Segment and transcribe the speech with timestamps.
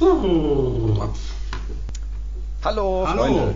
[0.00, 1.04] Hallo,
[2.62, 3.06] Hallo.
[3.06, 3.54] Freunde.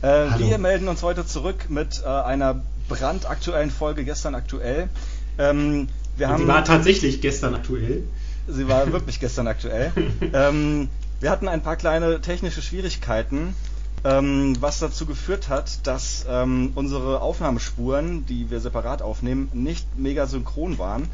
[0.00, 0.38] Äh, Hallo.
[0.38, 4.88] Wir melden uns heute zurück mit äh, einer brandaktuellen Folge gestern aktuell.
[5.36, 8.04] Ähm, wir haben, die war tatsächlich gestern aktuell.
[8.48, 9.92] sie war wirklich gestern aktuell.
[10.32, 10.88] ähm,
[11.20, 13.54] wir hatten ein paar kleine technische Schwierigkeiten,
[14.04, 20.26] ähm, was dazu geführt hat, dass ähm, unsere Aufnahmespuren, die wir separat aufnehmen, nicht mega
[20.26, 21.10] synchron waren.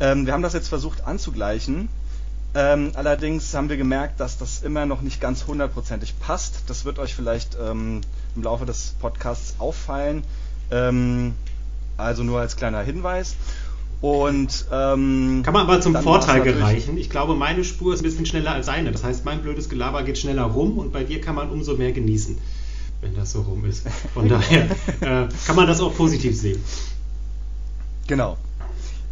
[0.00, 1.88] Ähm, wir haben das jetzt versucht anzugleichen.
[2.54, 6.64] Ähm, allerdings haben wir gemerkt, dass das immer noch nicht ganz hundertprozentig passt.
[6.66, 8.02] Das wird euch vielleicht ähm,
[8.36, 10.22] im Laufe des Podcasts auffallen.
[10.70, 11.34] Ähm,
[11.96, 13.36] also nur als kleiner Hinweis.
[14.02, 16.98] Und ähm, Kann man aber zum Vorteil gereichen.
[16.98, 18.90] Ich glaube, meine Spur ist ein bisschen schneller als seine.
[18.90, 21.92] Das heißt, mein blödes Gelaber geht schneller rum und bei dir kann man umso mehr
[21.92, 22.36] genießen,
[23.00, 23.86] wenn das so rum ist.
[24.12, 24.64] Von daher
[25.00, 26.62] äh, kann man das auch positiv sehen.
[28.08, 28.36] Genau.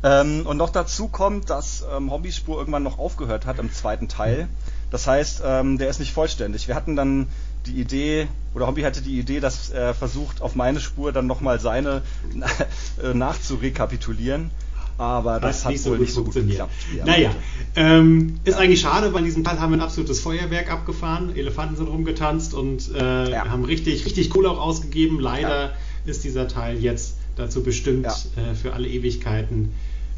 [0.03, 4.49] Ähm, und noch dazu kommt, dass ähm, Hobbyspur irgendwann noch aufgehört hat im zweiten Teil.
[4.91, 6.69] Das heißt, ähm, der ist nicht vollständig.
[6.69, 7.27] Wir hatten dann
[7.67, 11.61] die Idee, oder Hobby hatte die Idee, dass er versucht, auf meine Spur dann nochmal
[11.61, 12.03] seine
[13.03, 14.51] äh, nachzurekapitulieren.
[14.97, 16.73] Aber das hat wohl nicht so gut geklappt.
[16.99, 17.31] er Naja,
[17.75, 21.35] ähm, ist eigentlich schade, weil in diesem Teil haben wir ein absolutes Feuerwerk abgefahren.
[21.37, 23.49] Elefanten sind rumgetanzt und äh, Ja.
[23.49, 25.19] haben richtig, richtig Kohle auch ausgegeben.
[25.19, 25.71] Leider Ja.
[26.05, 28.13] ist dieser Teil jetzt dazu bestimmt, Ja.
[28.51, 29.73] äh, für alle Ewigkeiten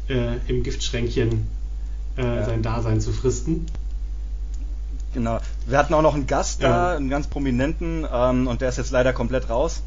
[0.09, 1.47] äh, im Giftschränkchen
[2.17, 2.45] äh, Ja.
[2.45, 3.65] sein Dasein zu fristen.
[5.13, 5.39] Genau.
[5.67, 6.97] Wir hatten auch noch einen Gast da, Ja.
[6.97, 9.81] einen ganz prominenten, ähm, und der ist jetzt leider komplett raus.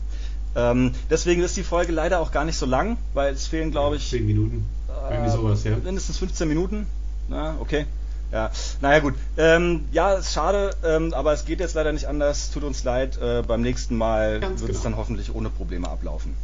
[0.54, 3.96] Ähm, deswegen ist die Folge leider auch gar nicht so lang, weil es fehlen, glaube
[3.96, 4.66] ich, Zehn Minuten.
[5.10, 5.76] Irgendwie Äh, sowas, ja.
[5.76, 6.86] Mindestens 15 Minuten.
[7.28, 7.86] Na, okay.
[8.32, 9.14] Ja, naja gut.
[9.36, 12.50] Ähm, ja, ist schade, ähm, aber es geht jetzt leider nicht anders.
[12.50, 13.18] Tut uns leid.
[13.20, 14.90] Äh, beim nächsten Mal Ganz wird es genau.
[14.90, 16.34] dann hoffentlich ohne Probleme ablaufen.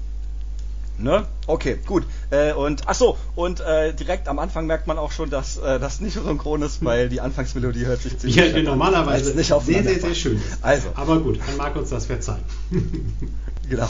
[0.99, 1.25] Ne?
[1.47, 2.05] Okay, gut.
[2.31, 5.81] Äh, und ach so, und äh, direkt am Anfang merkt man auch schon, dass äh,
[5.81, 9.57] das nicht synchron ist, weil die Anfangsmelodie hört sich ziemlich Ja, an, normalerweise nicht sehr,
[9.57, 10.21] aufeinander sehr, sehr passt.
[10.21, 10.59] schön ist.
[10.63, 12.45] Also, Aber gut, dann mag uns das verzeihen.
[13.69, 13.89] Genau.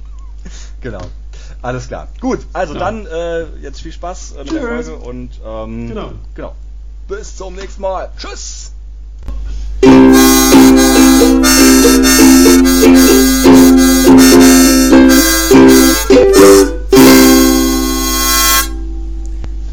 [0.80, 1.00] genau.
[1.62, 2.08] Alles klar.
[2.20, 2.80] Gut, also Ja.
[2.80, 4.86] dann äh, jetzt viel Spaß äh, mit der Tschüss.
[4.88, 6.12] Folge und ähm, Genau.
[6.34, 6.54] genau.
[7.08, 8.10] Bis zum nächsten Mal.
[8.18, 8.72] Tschüss.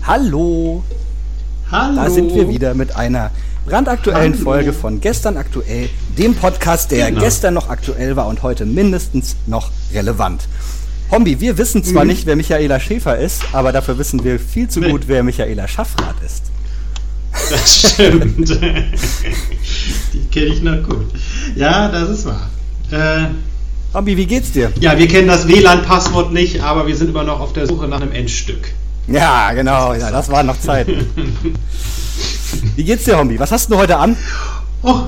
[0.08, 0.84] Hallo.
[1.72, 1.96] Hallo.
[1.96, 3.32] Da sind wir wieder mit einer
[3.66, 4.44] brandaktuellen Hallo.
[4.44, 7.22] Folge von Gestern aktuell, dem Podcast, der Genau.
[7.22, 10.48] gestern noch aktuell war und heute mindestens noch relevant.
[11.12, 12.10] Hombi, wir wissen zwar Mhm.
[12.12, 14.92] nicht, wer Michaela Schäfer ist, aber dafür wissen wir viel zu Nee.
[14.92, 16.44] gut, wer Michaela Schaffrath ist.
[17.50, 18.50] Das stimmt.
[20.14, 21.06] Die kenne ich noch gut.
[21.56, 22.50] Ja, das ist wahr.
[22.92, 23.28] Äh,
[23.94, 24.72] Hombi, wie geht's dir?
[24.80, 28.02] ja, wir kennen das WLAN-Passwort nicht, aber wir sind immer noch auf der Suche nach
[28.02, 28.70] einem Endstück.
[29.08, 31.06] Ja, genau, ja, das waren noch Zeiten.
[32.76, 33.40] Wie geht's dir, Hombi?
[33.40, 34.16] Was hast du heute an?
[34.84, 35.04] Oh,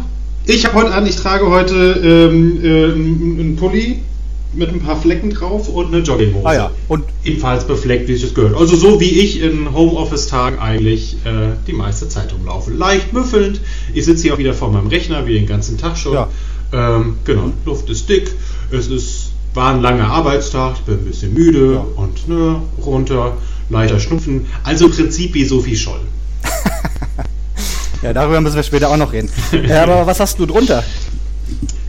[0.45, 3.99] ich habe heute an, ich trage heute ähm, äh, einen Pulli
[4.53, 6.45] mit ein paar Flecken drauf und eine Jogginghose.
[6.45, 8.55] Ah ja, und Ebenfalls befleckt, wie es das gehört.
[8.57, 12.71] Also so wie ich in Homeoffice-Tagen eigentlich äh, die meiste Zeit rumlaufe.
[12.71, 13.59] Leicht müffelnd.
[13.93, 16.13] Ich sitze hier auch wieder vor meinem Rechner, wie den ganzen Tag schon.
[16.13, 16.29] Ja.
[16.73, 18.31] Ähm, genau, Luft ist dick.
[18.71, 20.75] Es ist, war ein langer Arbeitstag.
[20.77, 21.85] Ich bin ein bisschen müde Ja.
[22.01, 23.38] und ne, runter,
[23.69, 24.46] leichter Schnupfen.
[24.63, 26.00] Also im Prinzip wie Sophie Scholl.
[28.02, 29.30] ja, darüber müssen wir später auch noch reden.
[29.52, 30.84] äh, aber was hast du drunter?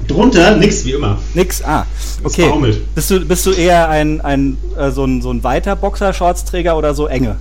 [0.07, 1.19] Drunter nix wie immer.
[1.35, 1.87] Nix, ah,
[2.25, 2.51] okay.
[2.95, 6.95] Bist du, bist du eher ein, ein äh, so ein, so ein weiter Boxershortsträger oder
[6.95, 7.37] so enge?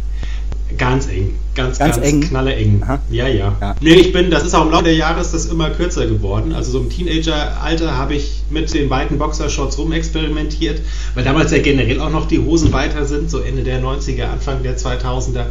[0.77, 1.33] Ganz eng.
[1.55, 2.21] Ganz, Ganz ganz, eng?
[2.21, 2.81] knalle eng.
[2.83, 2.99] Aha.
[3.09, 3.75] Ja, ja, Ja.
[3.81, 6.53] Nee, ich bin, das ist auch im Laufe der Jahre ist das immer kürzer geworden.
[6.53, 10.81] Also so im Teenageralter habe ich mit den weiten Boxershorts rumexperimentiert,
[11.15, 14.61] weil damals ja generell auch noch die Hosen weiter sind, so Ende der 90er, Anfang
[14.63, 15.45] der 2000er.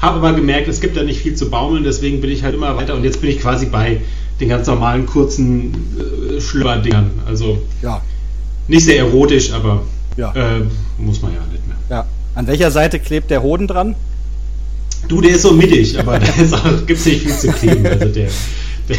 [0.00, 2.76] Habe aber gemerkt, es gibt da nicht viel zu baumeln, deswegen bin ich halt immer
[2.76, 4.00] weiter und jetzt bin ich quasi bei
[4.40, 5.74] den ganz normalen kurzen
[6.36, 7.10] äh, Schlüpperdingern.
[7.26, 8.00] Also Ja,
[8.68, 9.82] nicht sehr erotisch, aber
[10.16, 10.32] Ja.
[10.34, 10.60] äh,
[10.98, 11.76] muss man ja nicht mehr.
[11.90, 12.06] ja.
[12.36, 13.94] An welcher Seite klebt der Hoden dran?
[15.08, 16.26] Du, der ist so mittig, aber da
[16.86, 17.86] gibt es nicht viel zu kleben.
[17.86, 18.28] Also der,
[18.88, 18.96] der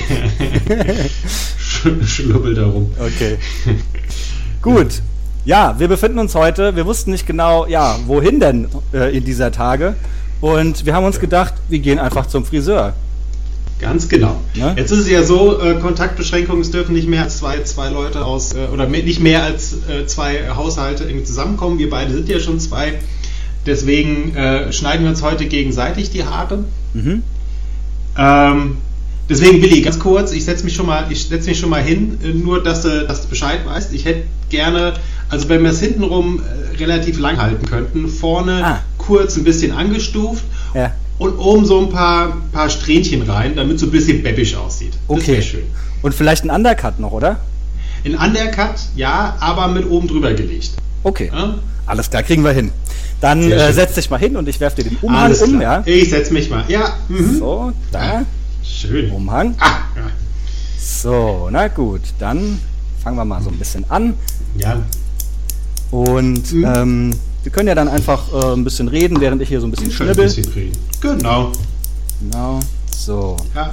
[1.59, 2.91] sch- schlubbelt da rum.
[3.00, 3.38] Okay.
[4.62, 5.01] Gut.
[5.45, 9.51] Ja, wir befinden uns heute, wir wussten nicht genau, ja, wohin denn äh, in dieser
[9.51, 9.95] Tage.
[10.41, 12.94] Und wir haben uns gedacht, wir gehen einfach zum Friseur.
[13.80, 14.38] Ganz genau.
[14.56, 14.74] Ne?
[14.77, 18.25] Jetzt ist es ja so, äh, Kontaktbeschränkungen, es dürfen nicht mehr als zwei, zwei Leute
[18.25, 21.77] aus, äh, oder nicht mehr als äh, zwei Haushalte irgendwie zusammenkommen.
[21.77, 22.94] Wir beide sind ja schon zwei.
[23.65, 26.63] Deswegen äh, schneiden wir uns heute gegenseitig die Haare.
[26.94, 27.23] Mhm.
[28.17, 28.77] Ähm,
[29.29, 32.17] deswegen, Willi, ganz kurz, ich setze mich schon mal, ich setze mich schon mal hin,
[32.23, 33.94] äh, nur dass du, dass du Bescheid weißt.
[33.94, 34.94] Ich hätte gerne,
[35.29, 38.79] also wenn wir es hintenrum äh, relativ lang halten könnten, vorne Ah.
[38.97, 40.91] kurz ein bisschen angestuft Ja.
[41.18, 44.94] und oben so ein paar, paar Strähnchen rein, damit es so ein bisschen beppisch aussieht.
[45.07, 45.41] Okay.
[45.41, 45.63] schön.
[46.01, 47.39] Und vielleicht ein Undercut noch, oder?
[48.06, 50.71] Ein Undercut, ja, aber mit oben drüber gelegt.
[51.01, 51.31] Okay.
[51.33, 51.56] Ja?
[51.85, 52.71] Alles klar, kriegen wir hin.
[53.21, 55.83] Dann äh, setz dich mal hin und ich werfe dir den Umhang um, ja?
[55.85, 56.63] Ich setz mich mal.
[56.67, 56.95] Ja.
[57.07, 57.39] Mhm.
[57.39, 58.25] So, da.
[58.63, 59.11] Schön.
[59.11, 59.55] Umhang.
[59.59, 60.11] Ah, ja.
[60.79, 62.59] So, na gut, dann
[63.03, 64.15] fangen wir mal so ein bisschen an.
[64.57, 64.81] Ja.
[65.91, 66.65] Und mhm.
[66.65, 67.11] ähm,
[67.43, 69.91] wir können ja dann einfach äh, ein bisschen reden, während ich hier so ein bisschen
[69.91, 70.25] schnibbel.
[70.25, 70.77] Ein bisschen reden.
[71.01, 71.51] Genau.
[72.19, 72.59] Genau.
[72.91, 73.37] So.
[73.53, 73.69] Ja.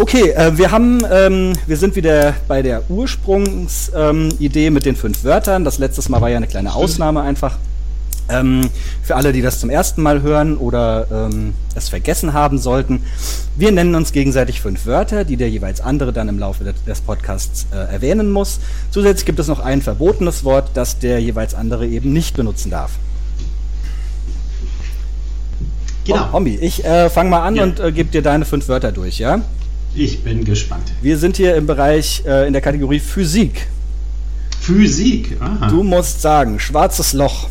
[0.00, 5.24] Okay, äh, wir haben, ähm, wir sind wieder bei der Ursprungsidee ähm, mit den fünf
[5.24, 5.64] Wörtern.
[5.64, 7.58] Das letzte Mal war ja eine kleine Ausnahme einfach.
[8.28, 8.70] Ähm,
[9.02, 13.02] für alle, die das zum ersten Mal hören oder ähm, es vergessen haben sollten,
[13.56, 17.66] wir nennen uns gegenseitig fünf Wörter, die der jeweils andere dann im Laufe des Podcasts
[17.72, 18.60] äh, erwähnen muss.
[18.92, 22.92] Zusätzlich gibt es noch ein verbotenes Wort, das der jeweils andere eben nicht benutzen darf.
[26.04, 26.32] Genau.
[26.32, 27.64] Hombi, ich äh, fange mal an ja.
[27.64, 29.40] und äh, gebe dir deine fünf Wörter durch, ja?
[29.94, 30.92] Ich bin gespannt.
[31.02, 33.66] Wir sind hier im Bereich, äh, in der Kategorie Physik.
[34.60, 35.68] Physik, aha.
[35.68, 37.48] Du musst sagen, schwarzes Loch.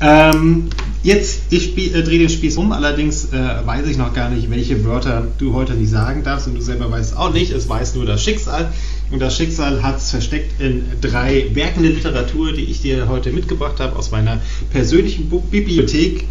[0.06, 0.68] Ähm,
[1.02, 4.84] jetzt, ich äh, drehe den Spieß um, allerdings äh, weiß ich noch gar nicht, welche
[4.84, 8.04] Wörter du heute nicht sagen darfst und du selber weißt auch nicht, es weiß nur
[8.04, 8.70] das Schicksal.
[9.10, 13.32] Und das Schicksal hat es versteckt in drei Werken der Literatur, die ich dir heute
[13.32, 14.40] mitgebracht habe aus meiner
[14.70, 16.24] persönlichen Bibliothek.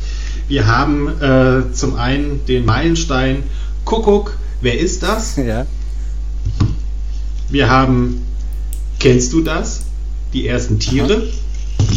[0.48, 3.44] Wir haben äh, zum einen den Meilenstein
[3.86, 5.38] Kuckuck, wer ist das?
[5.46, 5.66] Ja.
[7.50, 8.22] Wir haben
[9.04, 9.81] Kennst du das?
[10.31, 11.16] Die ersten Tiere.
[11.16, 11.43] Aha.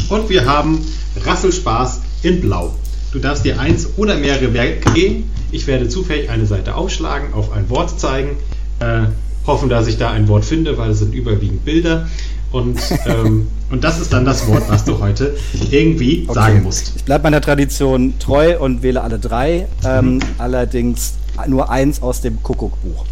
[0.09, 0.85] Und wir haben
[1.25, 2.75] Rasselspaß in Blau.
[3.13, 5.31] Du darfst dir eins oder mehrere Werke geben.
[5.51, 8.37] Ich werde zufällig eine Seite aufschlagen, auf ein Wort zeigen,
[8.81, 9.03] äh,
[9.47, 12.09] hoffen, dass ich da ein Wort finde, weil es sind überwiegend Bilder.
[12.53, 15.37] Und, ähm, und das ist dann das Wort, was du heute
[15.71, 16.35] irgendwie okay.
[16.35, 16.93] sagen musst.
[16.97, 20.21] Ich bleibe meiner Tradition treu und wähle alle drei, ähm, mhm.
[20.39, 21.15] allerdings
[21.49, 23.05] nur eins aus dem Kuckuckbuch.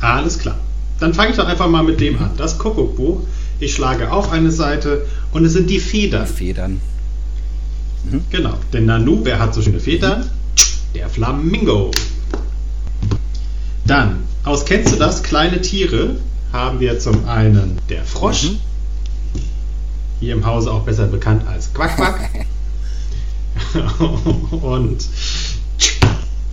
[0.00, 0.56] Alles klar.
[1.00, 2.30] Dann fange ich doch einfach mal mit dem an.
[2.36, 3.20] Das Kuckuckbuch.
[3.58, 6.26] Ich schlage auf eine Seite und es sind die Federn.
[6.26, 6.80] Die Federn.
[8.10, 8.24] Mhm.
[8.30, 8.54] Genau.
[8.72, 10.30] Denn Nanu, wer hat so schöne Federn?
[10.94, 11.90] Der Flamingo.
[13.86, 15.22] Dann, aus kennst du das?
[15.22, 16.16] Kleine Tiere
[16.52, 18.44] haben wir zum einen der Frosch.
[18.44, 18.58] Mhm.
[20.20, 22.46] Hier im Hause auch besser bekannt als Quack Quack.
[24.62, 25.04] und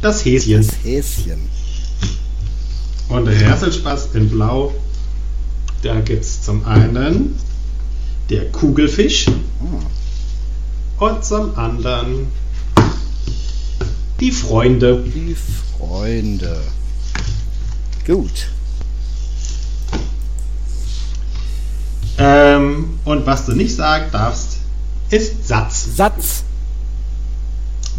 [0.01, 0.65] das Häschen.
[0.65, 1.49] Das Häschen.
[3.09, 4.73] Und der Herzelspaß in Blau,
[5.83, 7.35] da gibt es zum einen
[8.29, 9.27] der Kugelfisch
[10.99, 11.05] oh.
[11.05, 12.27] und zum anderen
[14.19, 15.03] die Freunde.
[15.03, 15.35] Die
[15.77, 16.61] Freunde.
[18.05, 18.49] Gut.
[22.17, 24.57] Ähm, und was du nicht sagen darfst,
[25.09, 25.87] ist Satz.
[25.95, 26.43] Satz.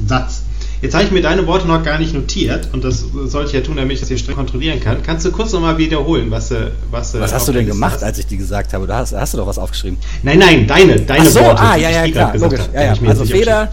[0.06, 0.39] Satz.
[0.82, 3.60] Jetzt habe ich mir deine Worte noch gar nicht notiert und das sollte ich ja
[3.60, 5.02] tun, damit ich das hier streng kontrollieren kann.
[5.02, 8.04] Kannst du kurz nochmal wiederholen, was äh, was Was hast du denn gemacht, hast?
[8.04, 8.86] als ich die gesagt habe?
[8.86, 9.98] Da hast, hast, du doch was aufgeschrieben.
[10.22, 11.62] Nein, nein, deine, deine Ach so, Worte.
[11.62, 12.60] Ah, ja, ja, klar, logisch.
[12.60, 13.08] Habe, ja, ja.
[13.08, 13.70] Also Feder,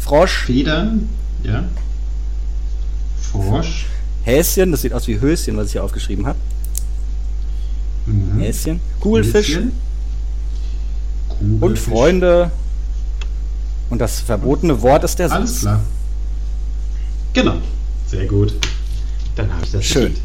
[0.00, 0.44] Frosch.
[0.44, 0.92] Feder,
[1.42, 1.64] ja.
[3.32, 3.86] Frosch.
[4.24, 6.38] Häschen, das sieht aus wie Höschen, was ich hier aufgeschrieben habe.
[8.04, 8.38] Mhm.
[8.38, 8.80] Häschen.
[9.00, 9.48] Kugelfisch.
[9.48, 9.72] Häschen.
[11.28, 11.62] Kugelfisch.
[11.62, 12.50] Und Freunde.
[13.94, 15.38] Und das verbotene Wort ist der Satz.
[15.38, 15.80] Alles klar.
[17.32, 17.54] Genau.
[18.08, 18.52] Sehr gut.
[19.36, 19.84] Dann habe ich das.
[19.84, 20.06] Schön.
[20.06, 20.20] Geschickt.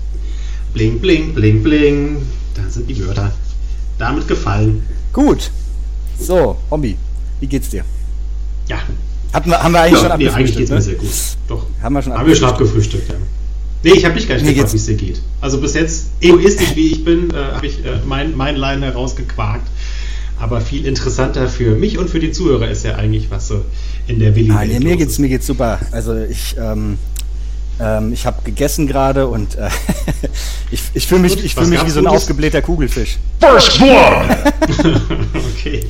[0.74, 2.18] Bling, bling, bling, bling.
[2.56, 3.32] Da sind die Wörter.
[4.00, 4.84] Damit gefallen.
[5.14, 5.52] Gut.
[6.20, 6.98] So, Hobby,
[7.42, 7.84] wie geht's dir?
[8.70, 8.80] Ja.
[9.34, 10.20] Hatten wir, haben wir eigentlich ja, schon abgefrühstückt?
[10.20, 10.76] Nee, eigentlich geht's ne?
[10.76, 11.10] mir sehr gut.
[11.48, 11.66] Doch.
[11.80, 12.22] Haben wir schon haben abgefrühstückt?
[12.22, 13.16] Haben wir schon abgefrühstückt, ja.
[13.84, 15.22] Nee, ich habe nicht gar nicht gefragt, wie es dir geht.
[15.42, 19.68] Also bis jetzt, egoistisch wie ich bin, äh, habe ich äh, mein, mein Line herausgequakt.
[20.39, 23.65] Aber viel interessanter für mich und für die Zuhörer ist ja eigentlich, was so
[24.08, 25.79] in der Willi ah, nee, mir geht's Mir geht's super.
[25.91, 26.98] Also ich, ähm,
[27.79, 29.69] Ähm, ich habe gegessen gerade und äh,
[30.72, 32.24] ich, ich fühle mich, ich fühl mich wie so ein Gutes?
[32.24, 33.17] aufgeblähter Kugelfisch.
[33.39, 34.38] First Blood!
[35.55, 35.86] okay.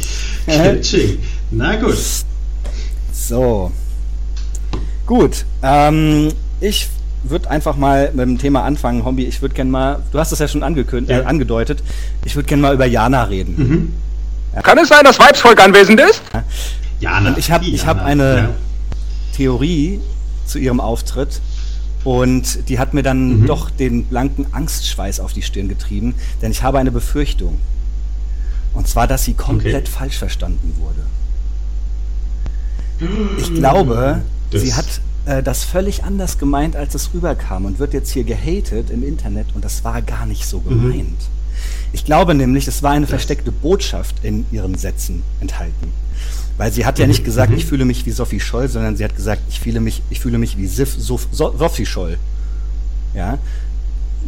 [1.50, 1.98] Na gut.
[3.12, 3.72] So.
[5.08, 5.46] Gut.
[5.64, 6.30] Ähm,
[6.62, 6.90] ich
[7.24, 9.24] würde einfach mal mit dem Thema anfangen, Hombi.
[9.26, 11.22] Ich würde gerne mal, du hast es ja schon angekündigt, ja.
[11.22, 11.82] Äh, angedeutet,
[12.24, 13.56] ich würde gerne mal über Jana reden.
[13.58, 13.94] Mhm.
[14.60, 14.64] Ja.
[14.64, 16.22] Kann es sein, dass Weibsvolk anwesend ist?
[17.00, 17.30] Jana.
[17.30, 18.50] Und ich habe hab eine ja.
[19.36, 20.02] Theorie
[20.46, 21.40] zu ihrem Auftritt
[22.04, 23.46] und die hat mir dann mhm.
[23.46, 27.58] doch den blanken Angstschweiß auf die Stirn getrieben, denn ich habe eine Befürchtung.
[28.74, 29.98] Und zwar, dass sie komplett okay.
[29.98, 31.02] falsch verstanden wurde.
[33.40, 34.86] Ich glaube, das sie hat
[35.26, 39.48] äh, das völlig anders gemeint, als es rüberkam und wird jetzt hier gehatet im Internet
[39.56, 40.68] und das war gar nicht so mhm.
[40.68, 41.08] gemeint.
[41.08, 41.39] Mhm.
[41.92, 45.92] Ich glaube nämlich, es war eine versteckte Botschaft in ihren Sätzen enthalten.
[46.58, 49.16] Weil sie hat ja nicht gesagt, ich fühle mich wie Sophie Scholl, sondern sie hat
[49.16, 52.18] gesagt, ich fühle mich, ich fühle mich wie Sif, Sof, so, Sophie Scholl.
[53.14, 53.38] Ja.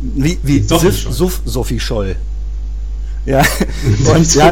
[0.02, 2.16] Wie, wie Sophie Sif, Sof, Sophie Scholl.
[3.26, 3.44] Ja,
[4.16, 4.52] und ja.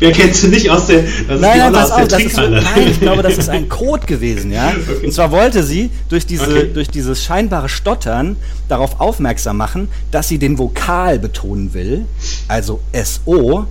[0.00, 2.98] Wer kennt sie nicht aus der, das nein, nein, pass auf, das ist, nein, ich
[2.98, 4.70] glaube, das ist ein Code gewesen, ja.
[4.70, 5.06] Okay.
[5.06, 6.70] Und zwar wollte sie durch diese, okay.
[6.74, 8.36] durch dieses scheinbare Stottern
[8.68, 12.06] darauf aufmerksam machen, dass sie den Vokal betonen will,
[12.48, 13.66] also SO,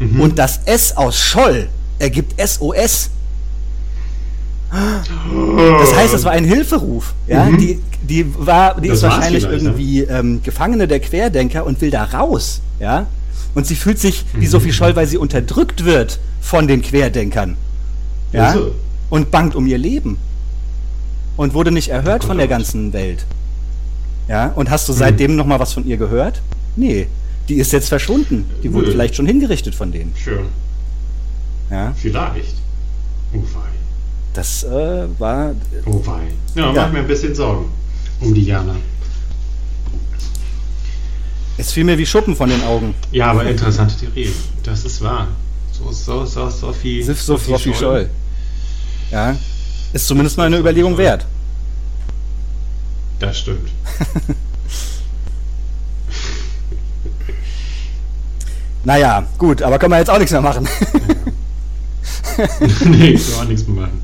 [0.00, 0.20] mhm.
[0.20, 1.68] und das S aus Scholl
[2.00, 3.10] ergibt SOS.
[4.74, 7.14] Das heißt, das war ein Hilferuf.
[7.26, 7.44] Ja?
[7.44, 7.58] Mhm.
[7.58, 9.52] Die, die, war, die ist wahrscheinlich ne?
[9.52, 12.60] irgendwie ähm, Gefangene der Querdenker und will da raus.
[12.80, 13.06] Ja?
[13.54, 14.72] Und sie fühlt sich wie Sophie mhm.
[14.72, 17.56] Scholl, weil sie unterdrückt wird von den Querdenkern.
[18.32, 18.48] Ja?
[18.48, 18.74] Also.
[19.10, 20.18] Und bangt um ihr Leben.
[21.36, 23.26] Und wurde nicht erhört von der ganzen Welt.
[24.28, 24.52] Ja?
[24.54, 24.96] Und hast du mhm.
[24.96, 26.42] seitdem noch mal was von ihr gehört?
[26.74, 27.06] Nee.
[27.48, 28.46] Die ist jetzt verschwunden.
[28.62, 28.92] Die wurde Nö.
[28.92, 30.12] vielleicht schon hingerichtet von denen.
[30.16, 30.46] Schön.
[31.70, 31.92] Ja?
[31.96, 32.54] Vielleicht.
[33.34, 33.73] Oh wei.
[34.34, 35.54] Das äh, war.
[35.86, 36.32] Oh wei.
[36.54, 36.82] Ja, ja.
[36.82, 37.70] mach mir ein bisschen Sorgen
[38.20, 38.74] um die Jana.
[41.56, 42.96] Es fiel mir wie Schuppen von den Augen.
[43.12, 44.32] Ja, aber interessante Theorie.
[44.64, 45.28] Das ist wahr.
[45.70, 47.04] So, so, so, Sophie.
[47.04, 47.78] Sif, Sophie, Sophie Scholl.
[47.78, 48.10] Scholl.
[49.12, 49.36] Ja.
[49.92, 51.24] Ist zumindest mal eine Überlegung wert.
[53.20, 53.70] Das stimmt.
[58.84, 60.68] naja, gut, aber können wir jetzt auch nichts mehr machen.
[62.86, 64.02] nee, ich will auch nichts mehr machen.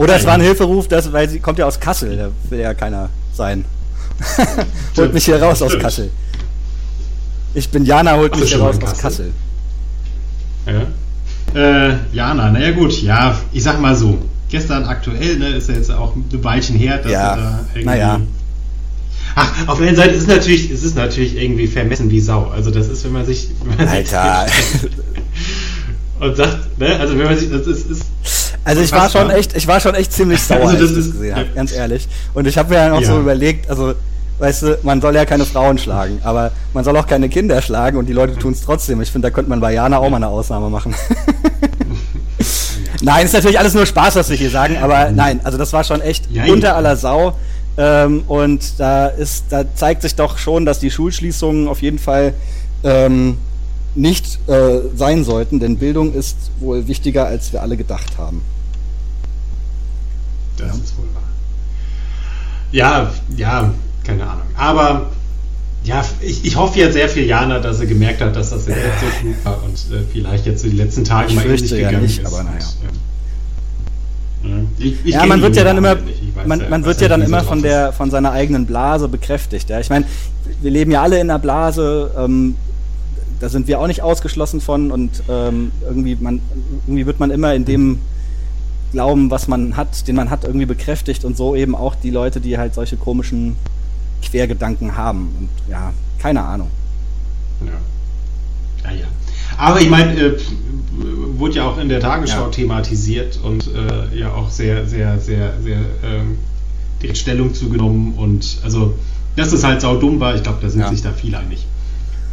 [0.00, 0.20] Oder Nein.
[0.20, 3.10] es war ein Hilferuf, das, weil sie kommt ja aus Kassel, da will ja keiner
[3.34, 3.66] sein.
[4.96, 6.10] holt mich hier raus aus Kassel.
[7.52, 9.30] Ich bin Jana, holt mich hier raus aus Kassel.
[10.64, 11.90] Ja.
[11.90, 14.16] Äh, Jana, naja gut, ja, ich sag mal so.
[14.48, 17.36] Gestern aktuell, ne, ist ja jetzt auch ein Weilchen her, dass ja.
[17.36, 17.84] da irgendwie.
[17.84, 18.20] Naja.
[19.34, 22.46] Ach, auf der einen Seite ist es natürlich, ist es natürlich irgendwie vermessen wie Sau.
[22.46, 23.48] Also das ist, wenn man sich.
[23.64, 24.46] Wenn man Alter.
[24.48, 24.90] Sich
[26.20, 28.06] und sagt, ne, also wenn man sich, das ist, ist
[28.64, 31.06] also ich war schon echt, ich war schon echt ziemlich sauer, also als ich das
[31.12, 32.08] gesehen habe, ganz ehrlich.
[32.34, 33.06] Und ich habe mir dann auch ja.
[33.06, 33.94] so überlegt, also
[34.38, 37.98] weißt du, man soll ja keine Frauen schlagen, aber man soll auch keine Kinder schlagen
[37.98, 39.00] und die Leute tun es trotzdem.
[39.00, 40.94] Ich finde, da könnte man bei Jana auch mal eine Ausnahme machen.
[43.02, 45.84] nein, ist natürlich alles nur Spaß, was wir hier sagen, aber nein, also das war
[45.84, 47.36] schon echt ja, unter aller Sau.
[47.76, 52.34] Ähm, und da ist, da zeigt sich doch schon, dass die Schulschließungen auf jeden Fall
[52.82, 53.38] ähm,
[53.94, 58.42] nicht äh, sein sollten, denn Bildung ist wohl wichtiger, als wir alle gedacht haben.
[60.56, 60.74] Das ja.
[60.74, 61.22] ist wohl wahr.
[62.72, 63.72] Ja, ja,
[64.04, 64.46] keine Ahnung.
[64.56, 65.10] Aber
[65.82, 68.76] ja, ich, ich hoffe ja sehr für Jana, dass sie gemerkt hat, dass das jetzt
[68.76, 71.58] nicht so klug war und äh, vielleicht jetzt so die letzten Tage ich mal in
[71.58, 72.26] sich gegangen ja nicht, ist.
[72.26, 72.58] Aber naja.
[74.42, 75.96] Und, ich, ich ja, man wird ja dann immer,
[76.46, 79.68] man, man wird ja dann immer von der, von seiner eigenen Blase bekräftigt.
[79.68, 80.06] Ja, ich meine,
[80.62, 82.10] wir leben ja alle in einer Blase.
[82.16, 82.56] Ähm,
[83.40, 86.40] da sind wir auch nicht ausgeschlossen von und ähm, irgendwie, man,
[86.86, 87.98] irgendwie wird man immer in dem
[88.92, 92.40] Glauben, was man hat, den man hat, irgendwie bekräftigt und so eben auch die Leute,
[92.40, 93.56] die halt solche komischen
[94.22, 95.34] Quergedanken haben.
[95.38, 96.68] Und ja, keine Ahnung.
[97.64, 98.90] Ja.
[98.90, 99.06] Ja, ja.
[99.56, 100.38] Aber ich meine, äh,
[101.36, 102.48] wurde ja auch in der Tagesschau ja.
[102.48, 106.38] thematisiert und äh, ja auch sehr, sehr, sehr, sehr ähm,
[107.00, 108.98] direkt Stellung zugenommen und also,
[109.36, 110.88] dass es halt sau dumm war, ich glaube, da sind ja.
[110.90, 111.64] sich da viele einig.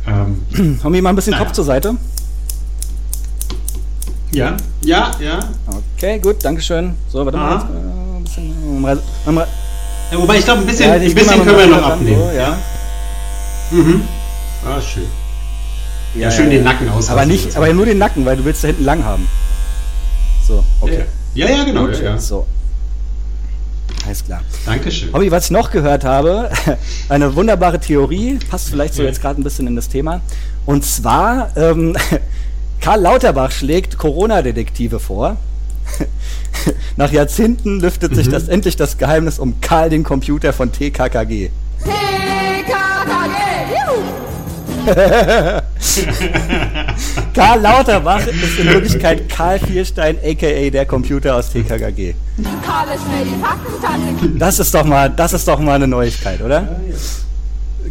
[0.07, 1.43] Ähm, Haben wir mal ein bisschen naja.
[1.43, 1.95] Kopf zur Seite?
[4.31, 5.39] Ja, ja, ja.
[5.95, 6.95] Okay, gut, Dankeschön.
[7.09, 7.53] So, warte mal.
[7.55, 9.45] Jetzt, äh, ein bisschen, äh,
[10.11, 12.21] ja, wobei ich glaube, ein bisschen, ja, ein bisschen können wir noch abnehmen.
[12.21, 12.57] So, ja.
[13.71, 14.03] Mhm.
[14.65, 15.07] Ah, schön.
[16.15, 17.09] Ja, schön den Nacken aus.
[17.09, 19.27] Aber nicht, aber nur den Nacken, weil du willst da hinten lang haben.
[20.47, 21.03] So, okay.
[21.33, 21.85] Ja, ja, genau.
[21.87, 22.45] Gut, So.
[24.07, 24.41] Alles klar.
[24.65, 25.11] Dankeschön.
[25.11, 26.49] Hobby, was ich noch gehört habe,
[27.09, 30.21] eine wunderbare Theorie, passt vielleicht so jetzt gerade ein bisschen in das Thema.
[30.65, 31.93] Und zwar, ähm,
[32.79, 35.35] Karl Lauterbach schlägt Corona-Detektive vor.
[36.95, 41.49] Nach Jahrzehnten lüftet sich das endlich das Geheimnis um Karl den Computer von TKKG.
[47.33, 52.15] Karl Lauterbach ist in Wirklichkeit Karl Vierstein, aka der Computer aus TKKG.
[54.37, 56.67] Das ist doch mal, das ist doch mal eine Neuigkeit, oder?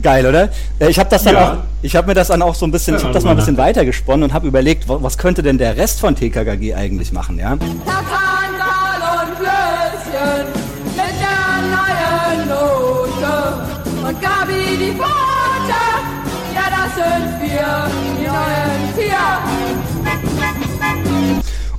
[0.03, 0.51] Geil, oder?
[0.79, 1.53] Äh, Ich habe das dann Ja.
[1.53, 3.37] auch, ich habe mir das dann auch so ein bisschen, ich habe das mal ein
[3.37, 7.39] bisschen weitergesponnen und habe überlegt, wa- was könnte denn der Rest von TKKG eigentlich machen,
[7.39, 7.57] ja?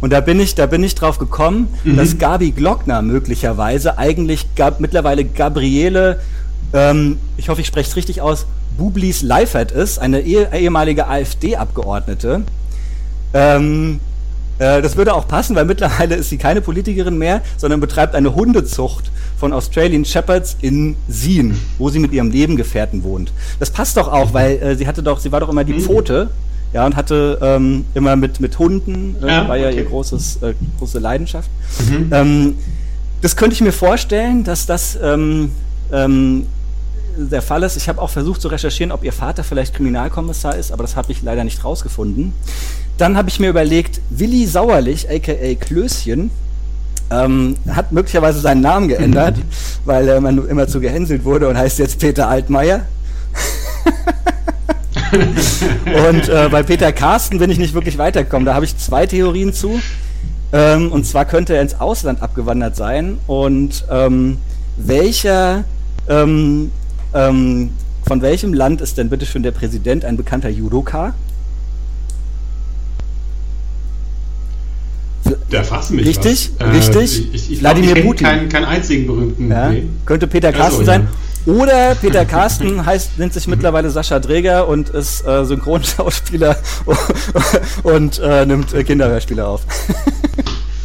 [0.02, 1.98] Und da bin ich, da bin ich drauf gekommen, Mhm.
[1.98, 6.20] dass Gabi Glockner möglicherweise eigentlich gab mittlerweile Gabriele,
[6.74, 8.46] ähm, ich hoffe, ich spreche es richtig aus,
[8.78, 12.42] Bublis Leifert ist, eine eh, ehemalige AfD-Abgeordnete.
[13.34, 14.00] Ähm,
[14.60, 18.36] äh, das würde auch passen, weil mittlerweile ist sie keine Politikerin mehr, sondern betreibt eine
[18.36, 23.32] Hundezucht von Australian Shepherds in Sien, wo sie mit ihrem Lebengefährten wohnt.
[23.60, 26.30] Das passt doch auch, weil äh, sie hatte doch, sie war doch immer die Pfote,
[26.74, 29.78] ja, und hatte ähm, immer mit, mit Hunden, äh, Ja, war ja okay.
[29.78, 31.50] ihr großes, äh, große Leidenschaft.
[32.12, 32.56] Ähm,
[33.22, 35.52] das könnte ich mir vorstellen, dass das ähm,
[35.92, 36.46] ähm,
[37.18, 37.78] der Fall ist.
[37.78, 41.12] Ich habe auch versucht zu recherchieren, ob ihr Vater vielleicht Kriminalkommissar ist, aber das habe
[41.12, 42.34] ich leider nicht rausgefunden.
[42.98, 46.30] Dann habe ich mir überlegt, Willi Sauerlich, aka Klößchen,
[47.10, 49.36] ähm, hat möglicherweise seinen Namen geändert,
[49.86, 52.86] weil er immer, immer zu gehänselt wurde und heißt jetzt Peter Altmaier.
[55.12, 58.46] Und äh, bei Peter Carsten bin ich nicht wirklich weitergekommen.
[58.46, 59.80] Da habe ich zwei Theorien zu.
[60.54, 63.18] Ähm, und zwar könnte er ins Ausland abgewandert sein.
[63.28, 64.38] Und ähm,
[64.78, 65.66] welcher,
[66.08, 66.72] ähm,
[67.14, 67.72] ähm,
[68.06, 71.14] von welchem Land ist denn bitte schön der Präsident ein bekannter Judoka?
[75.50, 76.74] Da fassen mich Richtig, was.
[76.74, 77.34] richtig.
[77.34, 78.28] Ich, ich, Wladimir ich Putin.
[78.28, 79.52] Keinen, keinen einzigen berühmten.
[79.52, 79.84] Ja, nee.
[80.06, 81.08] könnte Peter Ach so, Carsten ja.
[81.48, 86.58] Oder Peter Carsten heißt, nennt sich mittlerweile Sascha Dräger und ist äh, Synchronschauspieler
[87.84, 89.62] und äh, nimmt äh, Kinderhörspiele auf.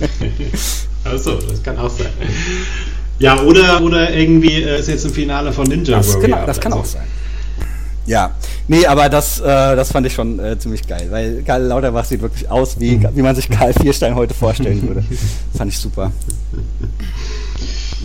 [1.05, 2.13] Achso, das kann auch sein.
[3.19, 6.23] Ja, oder, oder irgendwie äh, ist jetzt im Finale von Ninja Das, Warrior.
[6.23, 7.07] genau, das kann auch sein.
[8.07, 8.31] Ja,
[8.69, 12.21] nee, aber das, äh, das fand ich schon äh, ziemlich geil, weil Karl Lauterbach sieht
[12.23, 15.03] wirklich aus, wie, wie man sich Karl Vierstein heute vorstellen würde.
[15.57, 16.13] fand ich super.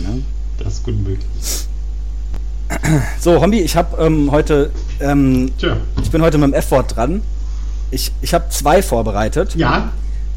[0.02, 0.08] Ja.
[0.58, 1.24] Das ist gut möglich.
[3.20, 5.50] So, Hombi, ich habe ähm, heute, ähm,
[6.02, 7.22] ich bin heute mit dem F-Wort dran.
[7.90, 9.54] Ich, ich habe zwei vorbereitet.
[9.54, 9.92] Ja,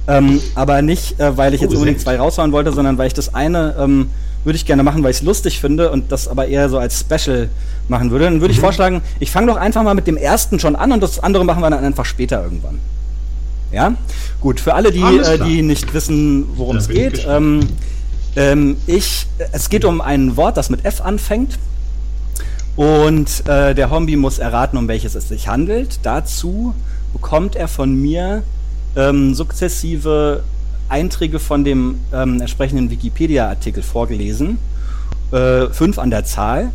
[0.07, 3.13] Ähm, aber nicht, äh, weil ich Oh, jetzt unbedingt zwei raushauen wollte, sondern weil ich
[3.13, 4.09] das eine ähm,
[4.43, 6.99] würde ich gerne machen, weil ich es lustig finde und das aber eher so als
[7.01, 7.49] Special
[7.87, 8.25] machen würde.
[8.25, 8.41] Dann Mhm.
[8.41, 11.19] würde ich vorschlagen, ich fange doch einfach mal mit dem ersten schon an und das
[11.19, 12.79] andere machen wir dann einfach später irgendwann.
[13.71, 13.93] Ja?
[14.41, 17.13] Gut, für alle, die, äh, die nicht wissen, worum es ich geht.
[17.13, 17.37] gespannt.
[17.37, 17.69] Ähm,
[18.35, 21.59] ähm, ich, es geht um ein Wort, das mit F anfängt.
[22.75, 25.99] Und äh, der Hombi muss erraten, um welches es sich handelt.
[26.03, 26.73] Dazu
[27.13, 28.43] bekommt er von mir
[28.95, 30.43] ähm, sukzessive
[30.89, 34.57] Einträge von dem ähm, entsprechenden Wikipedia-Artikel vorgelesen.
[35.31, 36.71] Äh, fünf an der Zahl.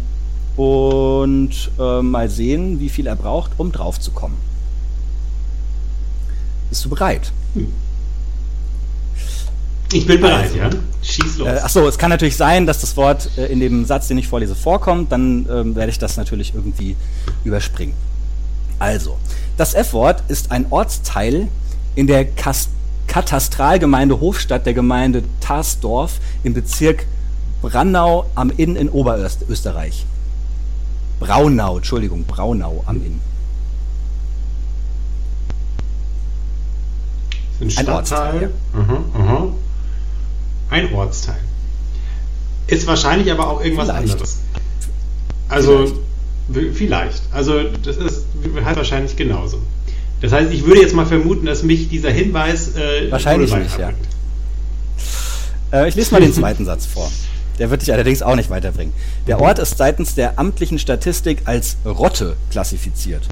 [0.57, 4.37] Und äh, mal sehen, wie viel er braucht, um drauf zu kommen.
[6.71, 7.33] Bist du bereit?
[9.93, 10.57] Ich bin bereit, Also.
[10.57, 10.71] ja.
[11.03, 11.49] Schieß los.
[11.49, 14.27] Äh, achso, es kann natürlich sein, dass das Wort äh, in dem Satz, den ich
[14.29, 15.13] vorlese, vorkommt.
[15.13, 16.97] Dann ähm, werde ich das natürlich irgendwie
[17.45, 17.95] überspringen.
[18.79, 19.17] Also,
[19.57, 21.49] das F-Wort ist ein Ortsteil
[21.95, 22.69] in der Kas
[23.07, 27.07] Katastralgemeinde Hofstadt der Gemeinde Tarsdorf im Bezirk
[27.63, 30.05] Brannau am Inn in Oberösterreich.
[31.21, 33.21] Braunau, Entschuldigung, Braunau am Inn.
[37.61, 37.95] ein ein Stadtteil.
[37.95, 39.49] Ortsteil, Aha, aha.
[40.71, 41.39] Ein Ortsteil.
[42.67, 44.13] Ist wahrscheinlich aber auch irgendwas Vielleicht.
[44.13, 44.39] anderes.
[45.49, 45.93] Also,
[46.53, 46.77] vielleicht.
[46.77, 47.23] vielleicht.
[47.33, 48.25] Also, das ist
[48.65, 49.61] halt wahrscheinlich genauso.
[50.21, 53.93] Das heißt, ich würde jetzt mal vermuten, dass mich dieser Hinweis äh, Wahrscheinlich nicht, ja.
[55.73, 57.11] Äh, ich lese mal den zweiten Satz vor.
[57.59, 58.93] Der wird dich allerdings auch nicht weiterbringen.
[59.27, 63.23] Der Ort ist seitens der amtlichen Statistik als Rotte klassifiziert.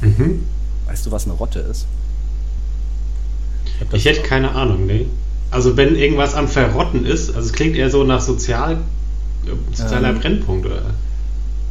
[0.00, 0.46] Mhm.
[0.86, 1.86] Weißt du, was eine Rotte ist?
[3.92, 5.06] Ich hätte keine Ahnung, ne?
[5.50, 8.78] Also wenn irgendwas am Verrotten ist, also es klingt eher so nach sozial,
[9.46, 10.18] äh, sozialer Ähm.
[10.18, 10.82] Brennpunkt, oder?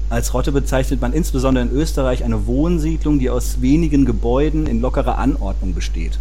[0.10, 5.18] Als Rotte bezeichnet man insbesondere in Österreich eine Wohnsiedlung, die aus wenigen Gebäuden in lockerer
[5.18, 6.20] Anordnung besteht.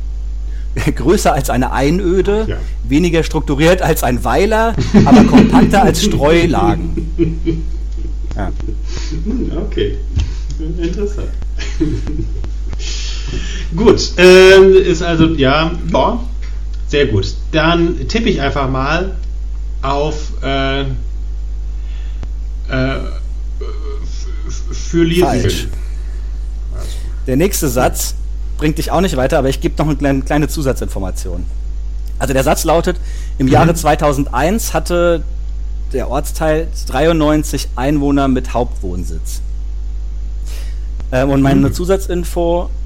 [0.97, 2.57] Größer als eine Einöde, ja.
[2.88, 7.64] weniger strukturiert als ein Weiler, aber kompakter als Streulagen.
[8.37, 8.51] Ja.
[9.68, 9.97] Okay,
[10.59, 11.29] interessant.
[13.76, 16.20] Gut, ähm, ist also, ja, ja,
[16.88, 17.34] sehr gut.
[17.52, 19.16] Dann tippe ich einfach mal
[19.82, 20.84] auf äh, äh,
[24.70, 25.68] für Falsch.
[27.26, 28.14] Der nächste Satz
[28.58, 31.44] bringt dich auch nicht weiter, aber ich gebe noch eine kleine, Zusatzinformation.
[32.18, 32.96] Also der Satz lautet,
[33.38, 35.24] im Jahre 2001 hatte
[35.92, 39.40] der Ortsteil 93 Einwohner mit Hauptwohnsitz.
[41.12, 41.72] Ähm, und meine Mhm.
[41.72, 42.84] Zusatzinfo, äh,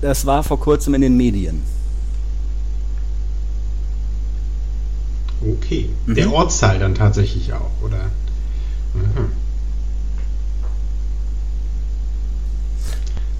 [0.00, 1.62] das war vor kurzem in den Medien.
[5.40, 5.90] Okay.
[6.06, 6.14] Mhm.
[6.14, 8.10] Der Ortsteil dann tatsächlich auch, oder?
[8.94, 9.30] Mhm.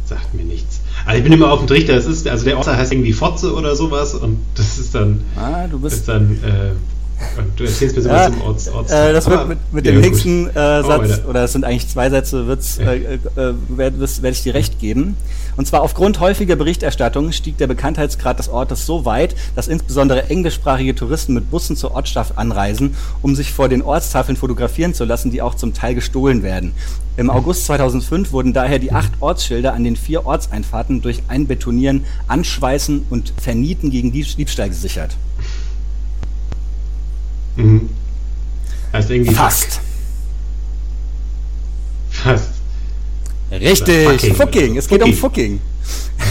[0.06, 0.80] Sagt mir nichts.
[1.04, 3.54] Also ich bin immer auf dem Trichter, es ist, also der Ortsteil heißt irgendwie Fotze
[3.54, 6.72] oder sowas und das ist dann, Ah, du bist ist dann, äh,
[7.56, 9.10] du erzählst mir sowas Ja, zum Orts, Ortsteil.
[9.10, 11.28] äh, das wird mit, mit ja, dem nächsten äh, Oh, Satz, weiter.
[11.28, 14.78] oder es sind eigentlich zwei Sätze, wird's, äh, äh, äh, werde werd ich dir recht
[14.78, 15.16] geben.
[15.56, 20.94] Und zwar aufgrund häufiger Berichterstattung stieg der Bekanntheitsgrad des Ortes so weit, dass insbesondere englischsprachige
[20.94, 25.40] Touristen mit Bussen zur Ortschaft anreisen, um sich vor den Ortstafeln fotografieren zu lassen, die
[25.40, 26.72] auch zum Teil gestohlen werden.
[27.16, 33.06] Im August 2005 wurden daher die acht Ortsschilder an den vier Ortseinfahrten durch Einbetonieren, Anschweißen
[33.08, 35.16] und Vernieten gegen Dieb- Diebstahl gesichert.
[37.56, 37.90] Mhm.
[38.92, 39.80] Heißt irgendwie Fast.
[42.10, 42.50] Fast.
[43.50, 44.34] Richtig, Fucking.
[44.34, 44.76] Fucking.
[44.76, 45.60] Es geht um Fucking.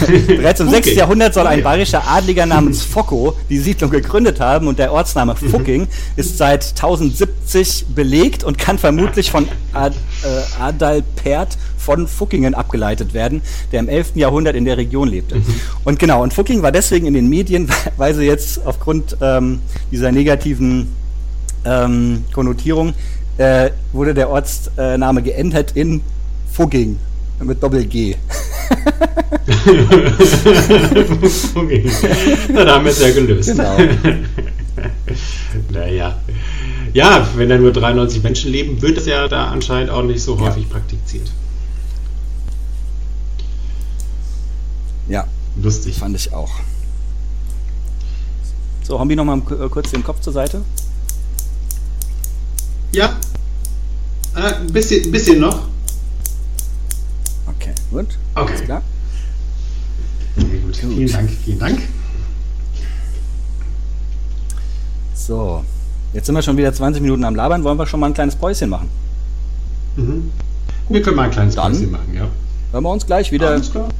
[0.26, 0.84] Bereits im Fucking.
[0.84, 0.96] 6.
[0.96, 5.86] Jahrhundert soll ein bayerischer Adliger namens Focko die Siedlung gegründet haben und der Ortsname Fucking
[6.16, 13.40] ist seit 1070 belegt und kann vermutlich von Ad, äh, Adalbert von Fuckingen abgeleitet werden,
[13.72, 14.16] der im 11.
[14.16, 15.40] Jahrhundert in der Region lebte.
[15.84, 19.60] Und genau, und Fucking war deswegen in den Medien, weil sie jetzt aufgrund ähm,
[19.92, 20.88] dieser negativen
[21.66, 22.94] ähm, Konnotierung
[23.38, 26.00] äh, wurde der Ortsname geändert in
[26.52, 26.98] Fugging
[27.40, 28.16] mit Doppel-G.
[32.48, 33.48] Na, da haben wir es ja gelöst.
[33.50, 33.76] Genau.
[35.72, 36.18] naja.
[36.92, 40.38] Ja, wenn da nur 93 Menschen leben, wird es ja da anscheinend auch nicht so
[40.40, 41.30] häufig praktiziert.
[45.08, 45.26] Ja,
[45.62, 45.96] Lustig.
[45.96, 46.50] fand ich auch.
[48.82, 50.62] So, Hombi nochmal äh, kurz den Kopf zur Seite.
[52.96, 53.14] Ja.
[54.34, 55.68] Äh, ein bisschen, ein bisschen noch.
[57.46, 58.06] Okay, gut.
[58.06, 58.16] Okay.
[58.34, 58.82] Alles klar.
[60.36, 60.76] Sehr gut.
[60.76, 61.82] Vielen Dank, vielen Dank.
[65.14, 65.62] So,
[66.14, 67.62] jetzt sind wir schon wieder 20 Minuten am Labern.
[67.64, 68.88] Wollen wir schon mal ein kleines Päuschen machen?
[69.96, 70.32] Mhm.
[70.88, 71.72] Wir können mal ein kleines Dann.
[71.72, 72.28] Päuschen machen, ja.
[72.72, 73.48] Hören wir uns gleich wieder.
[73.48, 73.90] Alles klar.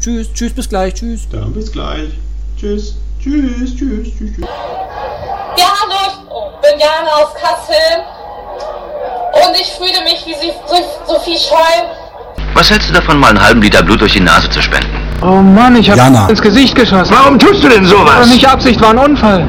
[0.00, 1.26] Tschüss, tschüss, bis gleich, tschüss.
[1.28, 2.10] Dann bis gleich.
[2.56, 2.94] Tschüss.
[3.20, 4.46] Tschüss, tschüss, tschüss, tschüss.
[5.58, 8.13] Ja, hallo, ich bin Jana aus Kassel
[9.34, 11.88] und ich fühle mich wie Sie- so- Sophie Scholl.
[12.54, 14.88] Was hältst du davon, mal einen halben Liter Blut durch die Nase zu spenden?
[15.22, 16.28] Oh Mann, ich hab Jana.
[16.28, 17.12] ins Gesicht geschossen.
[17.16, 18.26] Warum tust du denn sowas?
[18.28, 19.48] Nicht Absicht, war ein Unfall.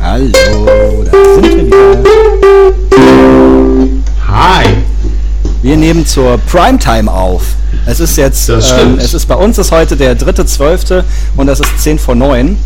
[0.00, 2.06] Hallo, da sind wir wieder.
[4.28, 4.66] Hi.
[5.62, 7.42] Wir nehmen zur Primetime auf.
[7.86, 9.02] Es ist jetzt, Das ähm, stimmt.
[9.02, 11.02] es ist bei uns ist heute der 3.12.
[11.36, 12.56] und es ist 10 vor 9.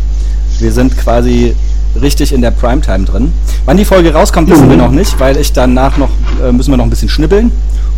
[0.59, 1.55] Wir sind quasi
[1.99, 3.33] richtig in der Primetime drin.
[3.65, 6.09] Wann die Folge rauskommt, wissen wir noch nicht, weil ich danach noch,
[6.43, 7.51] äh, müssen wir noch ein bisschen schnibbeln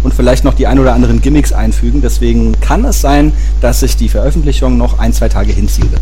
[0.04, 2.02] und vielleicht noch die ein oder anderen Gimmicks einfügen.
[2.02, 6.02] Deswegen kann es sein, dass sich die Veröffentlichung noch ein, zwei Tage hinziehen wird.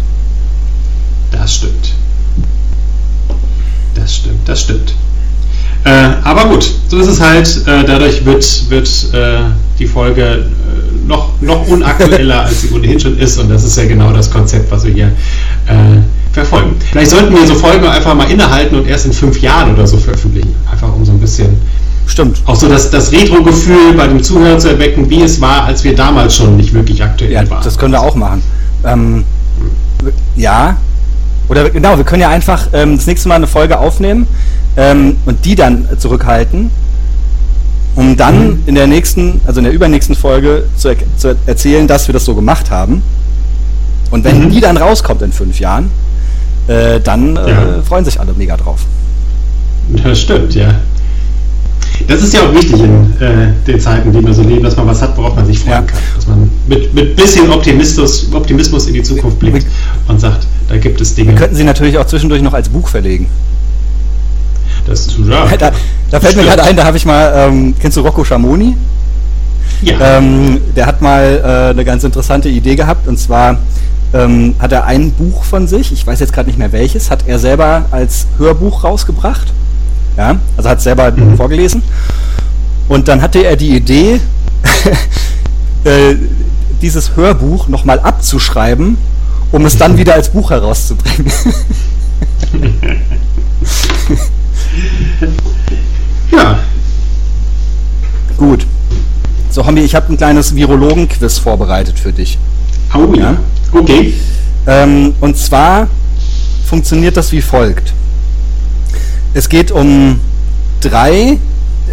[1.31, 1.93] Das stimmt.
[3.95, 4.95] Das stimmt, das stimmt.
[5.83, 5.89] Äh,
[6.23, 7.47] aber gut, so ist es halt.
[7.67, 9.39] Äh, dadurch wird, wird äh,
[9.79, 13.37] die Folge äh, noch, noch unaktueller, als sie ohnehin schon ist.
[13.37, 15.07] Und das ist ja genau das Konzept, was wir hier
[15.67, 16.01] äh,
[16.33, 16.75] verfolgen.
[16.91, 19.97] Vielleicht sollten wir so Folgen einfach mal innehalten und erst in fünf Jahren oder so
[19.97, 20.55] veröffentlichen.
[20.71, 21.57] Einfach um so ein bisschen
[22.07, 22.41] Stimmt.
[22.45, 25.95] auch so das, das Retro-Gefühl bei dem Zuhörer zu erwecken, wie es war, als wir
[25.95, 27.63] damals schon nicht wirklich aktuell Ja, waren.
[27.63, 28.41] das können wir auch machen.
[28.85, 29.23] Ähm,
[30.35, 30.77] ja.
[31.49, 34.25] Oder genau, wir können ja einfach ähm, das nächste Mal eine Folge aufnehmen
[34.77, 36.71] ähm, und die dann zurückhalten,
[37.95, 42.07] um dann in der nächsten, also in der übernächsten Folge zu, er zu erzählen, dass
[42.07, 43.03] wir das so gemacht haben.
[44.11, 44.51] Und wenn Mhm.
[44.51, 45.89] die dann rauskommt in fünf Jahren,
[46.67, 47.81] äh, dann äh, Ja.
[47.87, 48.79] freuen sich alle mega drauf.
[50.03, 50.75] Das stimmt, ja.
[52.07, 54.87] Das ist ja auch wichtig in äh, den Zeiten, die wir so leben, dass man
[54.87, 55.81] was hat, worauf man sich freuen Ja.
[55.81, 55.99] kann.
[56.15, 59.67] Dass man mit, mit bisschen Optimismus, Optimismus in die Zukunft blickt
[60.07, 61.35] und sagt, da gibt es Dinge.
[61.35, 63.27] Könnten Sie natürlich auch zwischendurch noch als Buch verlegen.
[64.87, 65.71] Das ja, Da,
[66.09, 68.75] da fällt mir gerade ein, da habe ich mal, ähm, kennst du Rocco Schamoni?
[69.83, 70.17] ja.
[70.17, 73.57] Ähm, der hat mal äh, eine ganz interessante Idee gehabt und zwar
[74.13, 77.23] ähm, hat er ein Buch von sich, ich weiß jetzt gerade nicht mehr welches, hat
[77.27, 79.53] er selber als Hörbuch rausgebracht.
[80.17, 81.37] Ja, also hat selber Mhm.
[81.37, 81.81] vorgelesen.
[82.89, 84.19] Und dann hatte er die Idee,
[85.85, 86.15] äh,
[86.81, 88.97] dieses Hörbuch nochmal abzuschreiben,
[89.51, 91.31] um es dann wieder als Buch herauszubringen.
[96.31, 96.59] Ja.
[98.37, 98.65] Gut.
[99.49, 102.37] So, Hombi, ich habe ein kleines Virologen-Quiz vorbereitet für dich.
[102.93, 103.37] Oh ja.
[103.71, 104.13] Okay.
[104.67, 105.87] Ähm, und zwar
[106.65, 107.93] funktioniert das wie folgt.
[109.33, 110.19] Es geht um
[110.81, 111.37] drei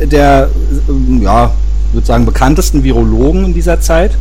[0.04, 0.50] der,
[0.88, 1.52] ähm, ja,
[1.92, 4.12] würde sagen, bekanntesten Virologen in dieser Zeit.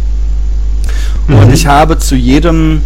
[1.28, 1.54] Und Mhm.
[1.54, 2.82] ich habe zu jedem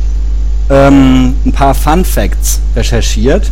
[0.70, 3.52] ähm, ein paar Fun Facts recherchiert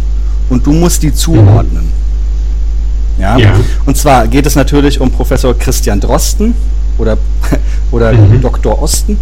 [0.49, 1.91] und du musst die zuordnen.
[3.19, 3.37] Ja?
[3.37, 3.51] Ja.
[3.85, 6.55] Und zwar geht es natürlich um Professor Christian Drosten
[6.99, 7.17] oder,
[7.91, 8.41] oder Mhm.
[8.41, 8.81] Dr.
[8.81, 9.17] Osten.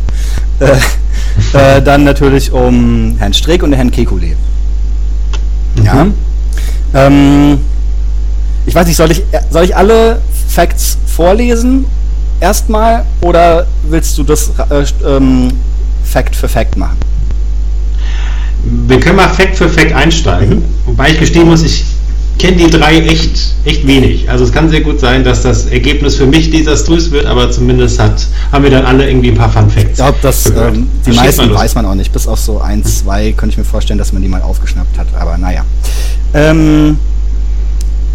[0.60, 4.36] Äh, äh, dann natürlich um Herrn Streeck und Herrn Kekulé.
[5.84, 6.06] Ja.
[6.06, 6.14] Mhm.
[6.94, 7.60] Ähm,
[8.66, 11.86] ich weiß nicht, soll ich, soll ich alle Facts vorlesen
[12.40, 15.52] erstmal oder willst du das äh, ähm,
[16.04, 16.98] Fact für Fact machen?
[18.88, 20.64] Wir können mal Fact für Fact einsteigen.
[20.86, 21.86] Wobei ich gestehen muss, ich
[22.38, 24.30] kenne die drei echt, echt wenig.
[24.30, 28.00] Also es kann sehr gut sein, dass das Ergebnis für mich desaströs wird, aber zumindest
[28.00, 29.92] hat, haben wir dann alle irgendwie ein paar Fun Facts.
[29.92, 32.12] Ich glaube, dass ähm, die Versteht meisten man weiß man auch nicht.
[32.12, 35.08] Bis auf so ein, zwei könnte ich mir vorstellen, dass man die mal aufgeschnappt hat.
[35.20, 35.66] Aber naja.
[36.34, 36.98] Ähm,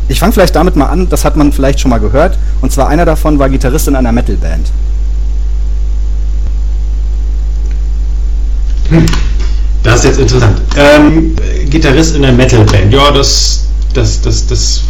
[0.08, 2.38] ich fange vielleicht damit mal an, das hat man vielleicht schon mal gehört.
[2.60, 4.70] Und zwar einer davon war Gitarrist in einer Metalband.
[9.82, 10.60] Das ist jetzt interessant.
[10.76, 12.92] Ähm, äh, Gitarrist in der Metalband.
[12.92, 14.82] Ja, das, das, das, das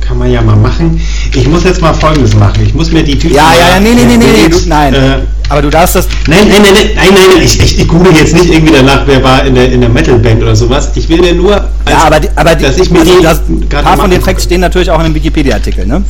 [0.00, 1.00] kann man ja mal machen.
[1.34, 2.64] Ich muss jetzt mal Folgendes machen.
[2.64, 3.34] Ich muss mir die Typen.
[3.34, 4.94] Ja, ja, ja, nee, nee, nee, nee, nee, du, nein.
[4.94, 5.18] Äh,
[5.48, 6.08] Aber du darfst das.
[6.26, 7.42] Nein, nein, nein, nein, nein, nein.
[7.44, 10.42] Ich, ich, ich google jetzt nicht irgendwie danach, wer war in der, in der Metalband
[10.42, 10.90] oder sowas.
[10.94, 11.52] Ich will mir nur.
[11.88, 14.20] Ja, aber, die, aber die, dass ich mir also die ein paar von den.
[14.20, 16.02] Facts stehen natürlich auch in einem Wikipedia-Artikel, ne?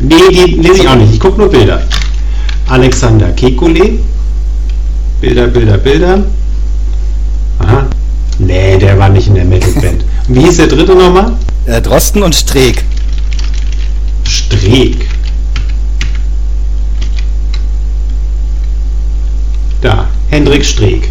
[0.00, 1.12] Nee, die lese ich auch nicht.
[1.12, 1.82] Ich gucke nur Bilder.
[2.68, 3.98] Alexander Kekulé.
[5.20, 6.22] Bilder, Bilder, Bilder.
[7.58, 7.86] Aha.
[8.38, 10.04] Nee, der war nicht in der Metalband.
[10.28, 11.32] Und Wie hieß der dritte nochmal?
[11.68, 12.82] Äh, Drosten und Streeck.
[14.24, 15.06] Streeck.
[19.82, 21.10] Da, Hendrik Streeck.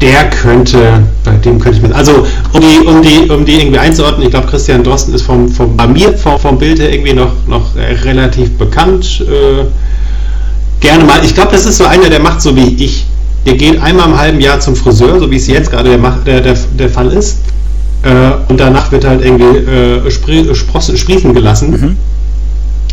[0.00, 3.78] Der könnte, bei dem könnte ich mir, also um die, um die, um die irgendwie
[3.78, 7.14] einzuordnen, ich glaube Christian Drosten ist vom, vom bei mir vom, vom Bild her irgendwie
[7.14, 9.24] noch, noch äh, relativ bekannt.
[9.26, 9.64] Äh,
[10.78, 13.06] gerne mal, ich glaube, das ist so einer, der macht so wie ich.
[13.44, 16.40] Der geht einmal im halben Jahr zum Friseur, so wie es jetzt gerade der, der,
[16.40, 17.38] der, der Fall ist.
[18.04, 21.96] Äh, und danach wird halt irgendwie äh, Sprie Sprossen, Sprießen gelassen.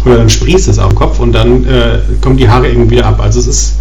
[0.06, 3.06] Oder dann sprießt es auf dem Kopf und dann äh, kommen die Haare irgendwie wieder
[3.06, 3.19] ab.
[3.21, 3.76] Also es ist.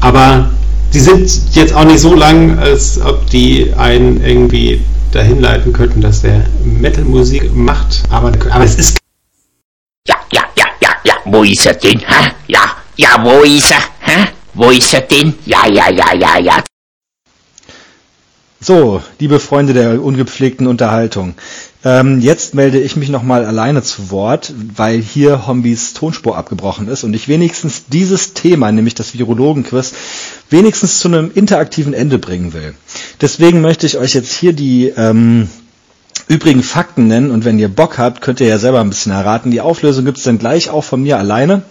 [0.00, 0.50] Aber
[0.92, 4.80] die sind jetzt auch nicht so lang, als ob die einen irgendwie
[5.12, 8.02] dahin leiten könnten, dass der Metal-Musik macht.
[8.10, 8.98] Aber, aber es ist
[10.08, 12.00] Ja, ja, ja, ja, ja, wo ist er denn?
[12.00, 12.32] Hä?
[12.48, 13.82] Ja, ja, wo ist er?
[14.00, 14.28] Hä?
[14.54, 15.34] Wo ist er denn?
[15.44, 16.62] Ja, ja, ja, ja, ja.
[18.64, 21.34] So, liebe Freunde der ungepflegten Unterhaltung.
[21.84, 27.02] Ähm, jetzt melde ich mich nochmal alleine zu Wort, weil hier Hombis Tonspur abgebrochen ist
[27.02, 29.94] und ich wenigstens dieses Thema, nämlich das Virologenquiz,
[30.48, 32.74] wenigstens zu einem interaktiven Ende bringen will.
[33.20, 35.48] Deswegen möchte ich euch jetzt hier die ähm,
[36.28, 39.50] übrigen Fakten nennen und wenn ihr Bock habt, könnt ihr ja selber ein bisschen erraten.
[39.50, 41.62] Die Auflösung gibt's dann gleich auch von mir alleine.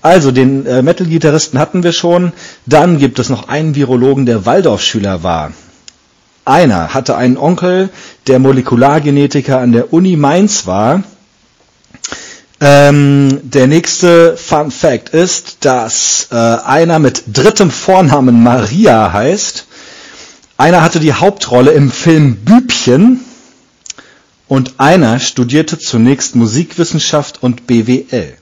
[0.00, 2.32] Also den äh, Metal-Gitarristen hatten wir schon.
[2.66, 5.50] Dann gibt es noch einen Virologen, der Waldorfschüler war.
[6.46, 7.90] Einer hatte einen Onkel,
[8.28, 11.02] der Molekulargenetiker an der Uni Mainz war.
[12.60, 19.66] Ähm, der nächste Fun Fact ist, dass äh, einer mit drittem Vornamen Maria heißt.
[20.56, 23.24] Einer hatte die Hauptrolle im Film Bübchen.
[24.46, 28.34] Und einer studierte zunächst Musikwissenschaft und BWL.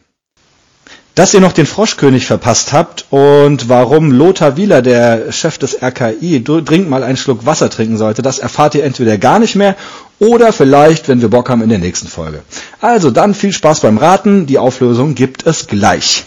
[1.14, 6.42] Dass ihr noch den Froschkönig verpasst habt und warum Lothar Wieler, der Chef des RKI,
[6.42, 9.77] dr- dringend mal einen Schluck Wasser trinken sollte, das erfahrt ihr entweder gar nicht mehr
[10.18, 12.42] oder vielleicht, wenn wir Bock haben, in der nächsten Folge.
[12.81, 16.24] Also dann viel Spaß beim Raten, die Auflösung gibt es gleich.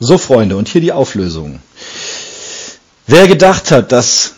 [0.00, 1.58] So Freunde, und hier die Auflösung.
[3.06, 4.36] Wer gedacht hat, dass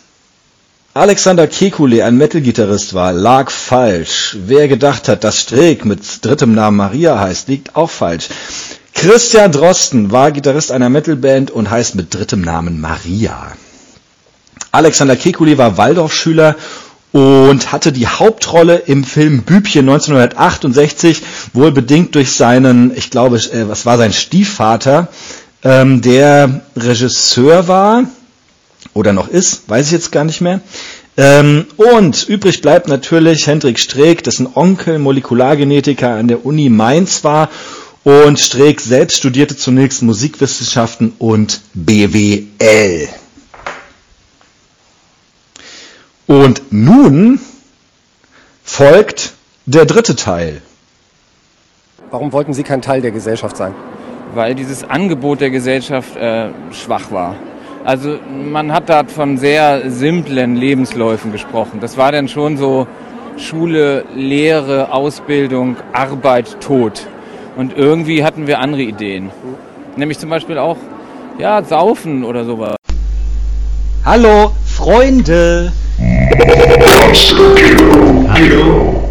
[0.93, 4.37] Alexander Kekulé ein Metal-Gitarrist war, lag falsch.
[4.47, 8.27] Wer gedacht hat, dass Streeck mit drittem Namen Maria heißt, liegt auch falsch.
[8.93, 13.53] Christian Drosten war Gitarrist einer Metalband und heißt mit drittem Namen Maria.
[14.73, 16.57] Alexander Kekulé war Waldorfschüler
[17.13, 21.23] und hatte die Hauptrolle im Film Bübchen 1968,
[21.53, 25.07] wohl bedingt durch seinen, ich glaube, äh, was war sein Stiefvater,
[25.63, 28.07] ähm, der Regisseur war
[28.95, 30.61] oder noch ist, weiß ich jetzt gar nicht mehr.
[31.17, 37.51] Ähm, und übrig bleibt natürlich Hendrik Streeck, dessen Onkel Molekulargenetiker an der Uni Mainz war
[38.05, 43.09] und Streeck selbst studierte zunächst Musikwissenschaften und BWL.
[46.27, 47.41] Und nun
[48.63, 49.33] folgt
[49.67, 50.63] der dritte Teil.
[52.11, 53.75] Warum wollten Sie kein Teil der Gesellschaft sein?
[54.35, 57.37] Weil dieses Angebot der Gesellschaft äh, schwach war.
[57.85, 61.79] Also man hat da von sehr simplen Lebensläufen gesprochen.
[61.81, 62.87] Das war dann schon so
[63.39, 67.07] Schule, Lehre, Ausbildung, Arbeit, Tod.
[67.57, 69.31] Und irgendwie hatten wir andere Ideen.
[69.97, 70.77] Nämlich zum Beispiel auch,
[71.39, 72.77] ja, Saufen oder sowas.
[74.05, 75.73] Hallo, Freunde!
[78.29, 79.10] Hallo.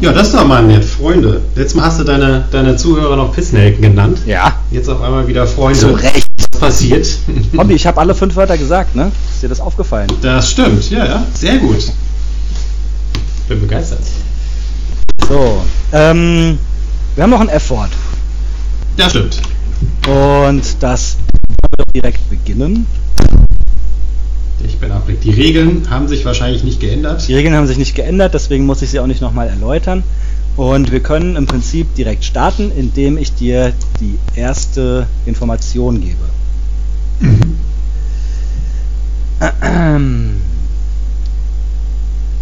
[0.00, 1.42] Ja, das ist doch mal nett, Freunde.
[1.54, 4.18] Letztes Mal hast du deine, deine Zuhörer noch Pissnelken genannt.
[4.26, 4.56] Ja.
[4.70, 5.78] Jetzt auf einmal wieder Freunde.
[5.78, 6.26] Zu Recht.
[6.52, 7.06] Was passiert?
[7.56, 9.12] Hobby, ich habe alle fünf Wörter gesagt, ne?
[9.32, 10.08] Ist dir das aufgefallen?
[10.20, 11.26] Das stimmt, ja, ja.
[11.34, 11.92] Sehr gut.
[13.48, 14.00] Bin begeistert.
[15.28, 16.58] So, ähm,
[17.14, 17.90] wir haben noch ein F-Wort.
[18.96, 19.40] Ja, stimmt.
[20.06, 21.16] Und das
[21.76, 22.86] wir direkt beginnen.
[24.64, 27.26] Ich bin auch Die Regeln haben sich wahrscheinlich nicht geändert.
[27.26, 30.04] Die Regeln haben sich nicht geändert, deswegen muss ich sie auch nicht nochmal erläutern.
[30.56, 36.16] Und wir können im Prinzip direkt starten, indem ich dir die erste Information gebe.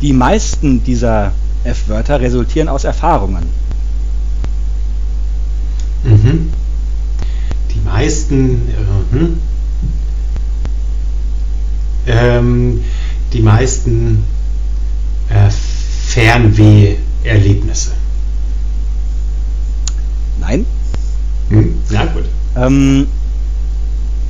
[0.03, 1.33] Die meisten dieser
[1.65, 3.45] F-Wörter resultieren aus Erfahrungen.
[6.05, 6.51] Mhm.
[7.75, 8.69] Die meisten.
[8.69, 9.41] Äh, hm.
[12.07, 12.85] Ähm,
[13.33, 14.25] die meisten
[15.29, 15.51] äh,
[16.09, 17.93] Fernweh-Erlebnisse.
[20.41, 20.67] Nein?
[21.51, 21.75] Hm?
[21.91, 22.25] Ja, gut.
[22.57, 23.07] Ähm,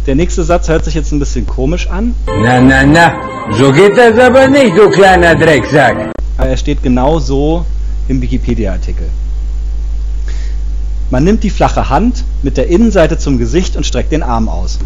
[0.06, 2.14] der nächste Satz hört sich jetzt ein bisschen komisch an.
[2.26, 3.14] Na, na, na,
[3.56, 6.12] so geht das aber nicht, du kleiner Drecksack.
[6.36, 7.64] Aber er steht genau so
[8.08, 9.08] im Wikipedia-Artikel.
[11.10, 14.78] Man nimmt die flache Hand mit der Innenseite zum Gesicht und streckt den Arm aus.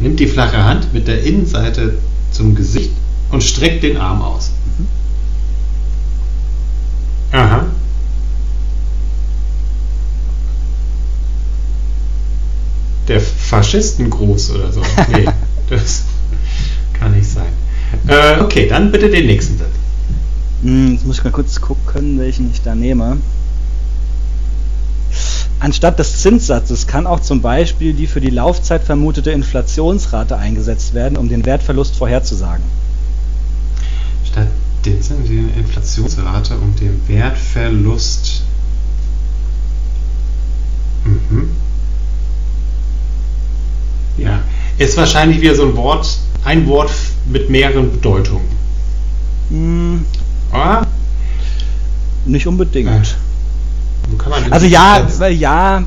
[0.00, 1.98] Nimmt die flache Hand mit der Innenseite
[2.32, 2.92] zum Gesicht
[3.30, 4.50] und streckt den Arm aus.
[7.32, 7.66] Aha.
[13.08, 14.82] Der Faschistengruß oder so.
[15.12, 15.26] Nee,
[15.68, 16.04] das
[16.94, 17.52] kann nicht sein.
[18.06, 19.68] Äh, okay, dann bitte den nächsten Satz.
[20.62, 23.18] Hm, jetzt muss ich mal kurz gucken, welchen ich da nehme.
[25.60, 31.18] Anstatt des Zinssatzes kann auch zum Beispiel die für die Laufzeit vermutete Inflationsrate eingesetzt werden,
[31.18, 32.64] um den Wertverlust vorherzusagen.
[34.24, 34.48] Statt
[34.86, 38.42] den Zins- die Inflationsrate um den Wertverlust.
[41.04, 41.50] Mhm.
[44.16, 44.40] Ja,
[44.78, 46.90] ist wahrscheinlich wieder so ein Wort, ein Wort
[47.26, 48.48] mit mehreren Bedeutungen.
[49.50, 50.06] Hm,
[50.52, 50.86] Oder?
[52.24, 52.88] nicht unbedingt.
[52.88, 53.02] Ja.
[53.02, 53.99] Wo kann man denn
[54.50, 55.82] Also ja, weil ja,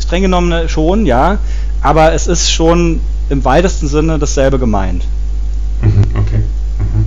[0.00, 1.38] streng genommen äh, schon, ja,
[1.80, 5.04] aber es ist schon im weitesten Sinne dasselbe gemeint.
[5.82, 6.42] Mhm, okay.
[6.78, 7.06] Mhm.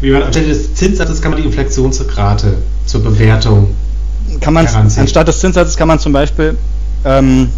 [0.00, 3.74] Wie man anstelle des Zinssatzes kann man die Inflationsrate zur Bewertung.
[4.40, 5.02] Kann man Heranziehen.
[5.02, 6.56] anstatt des Zinssatzes kann man zum Beispiel
[7.04, 7.48] ähm,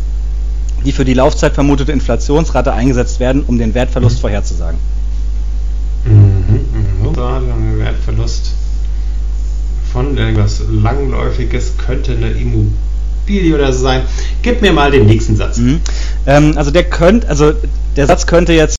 [0.85, 4.78] die für die Laufzeit vermutete Inflationsrate eingesetzt werden, um den Wertverlust vorherzusagen.
[6.04, 6.43] Mhm.
[7.14, 8.53] Da der Wertverlust
[9.92, 14.03] von irgendwas Langläufiges könnte eine Immobilie oder so sein.
[14.42, 15.59] Gib mir mal den nächsten Satz.
[15.59, 15.81] Mhm.
[16.27, 17.53] Ähm, also der könnte, also
[17.96, 18.77] der Satz könnte jetzt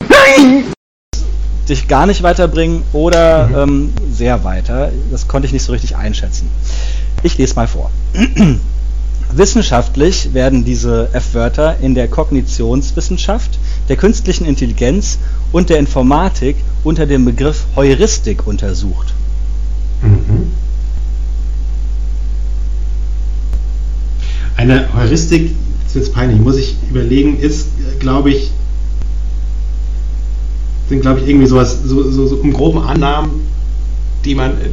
[1.70, 3.56] dich gar nicht weiterbringen oder Mhm.
[3.56, 4.92] ähm, sehr weiter.
[5.12, 6.50] Das konnte ich nicht so richtig einschätzen.
[7.24, 7.90] Ich lese mal vor.
[9.32, 13.58] Wissenschaftlich werden diese F-Wörter in der Kognitionswissenschaft,
[13.90, 15.20] der künstlichen Intelligenz
[15.52, 19.14] und der Informatik unter dem Begriff Heuristik untersucht.
[20.02, 20.52] Mhm.
[24.58, 25.52] Eine Heuristik,
[25.84, 27.68] das ist jetzt peinlich, muss ich überlegen, ist,
[28.00, 28.52] glaube ich,
[30.88, 33.48] sind, glaube ich, irgendwie sowas, so, so, so im groben Annahmen,
[34.24, 34.70] die man äh,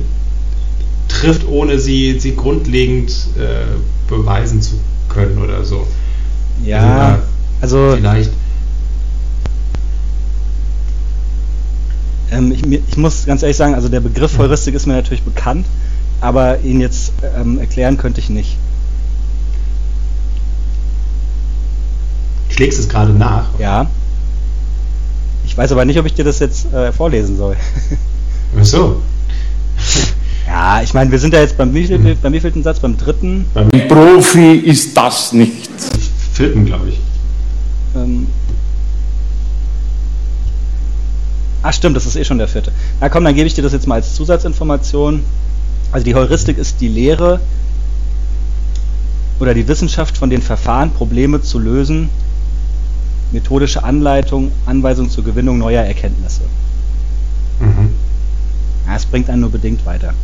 [1.09, 3.65] trifft, ohne sie, sie grundlegend äh,
[4.09, 4.75] beweisen zu
[5.09, 5.87] können oder so.
[6.65, 7.21] Ja,
[7.61, 8.31] Also also Vielleicht.
[12.33, 15.67] Ähm, ich, ich muss ganz ehrlich sagen, also der Begriff Heuristik ist mir natürlich bekannt,
[16.21, 18.57] aber ihn jetzt ähm, erklären könnte ich nicht.
[22.49, 23.59] Schlägst es gerade nach.
[23.59, 23.87] Ja.
[25.45, 27.57] Ich weiß aber nicht, ob ich dir das jetzt äh, vorlesen soll.
[28.59, 29.03] Ach so.
[30.47, 32.79] ja, ich meine, wir sind ja jetzt beim, wieviel, beim wievielten Satz?
[32.81, 33.47] Beim dritten?
[33.53, 35.69] Beim Profi ist das nicht.
[36.33, 37.01] vierten, glaube ich.
[37.95, 38.27] Ähm,
[41.63, 42.73] Ach stimmt, das ist eh schon der vierte.
[43.01, 45.23] Na komm, dann gebe ich dir das jetzt mal als Zusatzinformation.
[45.93, 47.41] Also die Heuristik ist die Lehre
[49.39, 52.09] oder die Wissenschaft von den Verfahren, Probleme zu lösen,
[53.31, 56.43] methodische Anleitung, Anweisung zur Gewinnung neuer Erkenntnisse.
[57.61, 57.91] Mhm.
[58.87, 60.15] Ja, es bringt einen nur bedingt weiter.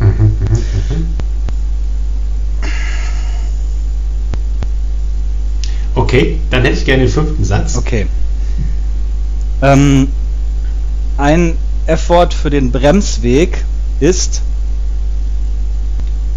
[0.00, 0.59] Mhm, mhm,
[6.10, 7.76] Okay, dann hätte ich gerne den fünften Satz.
[7.76, 8.04] Okay.
[9.62, 10.08] Ähm,
[11.16, 11.54] ein
[11.86, 13.64] Effort für den Bremsweg
[14.00, 14.42] ist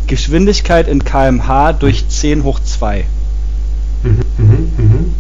[0.05, 3.05] Geschwindigkeit in kmh durch 10 hoch 2.
[4.03, 5.15] Mhm, mhm, mhm.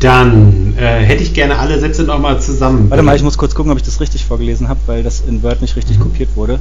[0.00, 2.88] Dann äh, hätte ich gerne alle Sätze nochmal zusammen.
[2.88, 5.42] Warte mal, ich muss kurz gucken, ob ich das richtig vorgelesen habe, weil das in
[5.42, 6.58] Word nicht richtig kopiert wurde.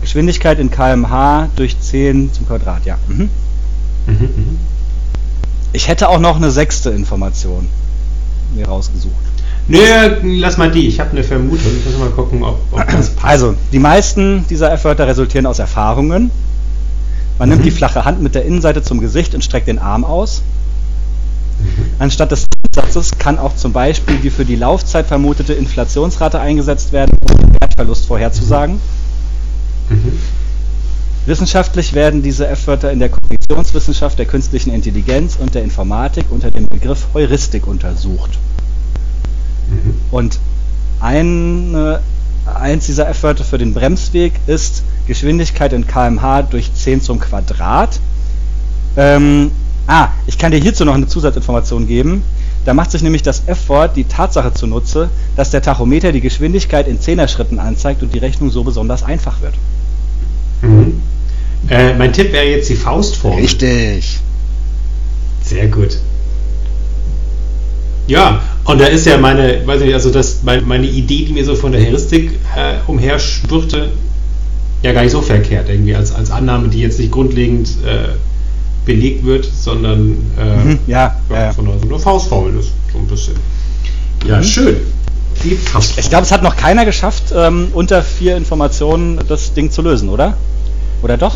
[0.00, 2.96] Geschwindigkeit in kmh durch 10 zum Quadrat, ja.
[3.08, 3.28] Mhm.
[4.06, 4.58] Mhm, mhm.
[5.72, 7.68] Ich hätte auch noch eine sechste Information
[8.54, 9.14] mir rausgesucht.
[9.68, 9.78] Nö,
[10.22, 10.88] lass mal die.
[10.88, 11.72] Ich habe eine Vermutung.
[11.78, 13.24] Ich muss mal gucken, ob, ob das passt.
[13.24, 16.30] Also, die meisten dieser F-Wörter resultieren aus Erfahrungen.
[17.38, 20.42] Man nimmt die flache Hand mit der Innenseite zum Gesicht und streckt den Arm aus.
[21.98, 27.16] Anstatt des Satzes kann auch zum Beispiel die für die Laufzeit vermutete Inflationsrate eingesetzt werden,
[27.22, 28.80] um den Wertverlust vorherzusagen.
[29.88, 30.18] Mhm.
[31.26, 36.66] Wissenschaftlich werden diese F-Wörter in der Kognitionswissenschaft, der künstlichen Intelligenz und der Informatik unter dem
[36.66, 38.38] Begriff Heuristik untersucht.
[39.68, 39.94] Mhm.
[40.10, 40.38] Und
[40.98, 42.00] eine,
[42.46, 48.00] eins dieser F-Wörter für den Bremsweg ist Geschwindigkeit in kmh durch 10 zum Quadrat.
[48.96, 49.50] Ähm,
[49.86, 52.22] ah, ich kann dir hierzu noch eine Zusatzinformation geben.
[52.64, 56.98] Da macht sich nämlich das F-Wort die Tatsache zunutze, dass der Tachometer die Geschwindigkeit in
[56.98, 59.54] 10er Schritten anzeigt und die Rechnung so besonders einfach wird.
[60.62, 61.00] Mhm.
[61.68, 63.38] Äh, mein Tipp wäre jetzt die Faustform.
[63.38, 64.18] Richtig.
[65.42, 65.98] Sehr gut.
[68.06, 71.44] Ja, und da ist ja meine, weiß nicht, also das, mein, meine Idee, die mir
[71.44, 73.90] so von der Heuristik äh, umherschwirrte,
[74.82, 78.14] ja gar nicht so verkehrt irgendwie als, als Annahme, die jetzt nicht grundlegend äh,
[78.84, 83.34] belegt wird, sondern äh, Mhm, ja, ja, sondern so eine Faustformel ist so ein bisschen.
[84.26, 84.76] Ja, schön.
[85.44, 86.04] Die Faustformel.
[86.04, 90.08] Ich glaube, es hat noch keiner geschafft, ähm, unter vier Informationen das Ding zu lösen,
[90.08, 90.36] oder?
[91.02, 91.34] Oder doch?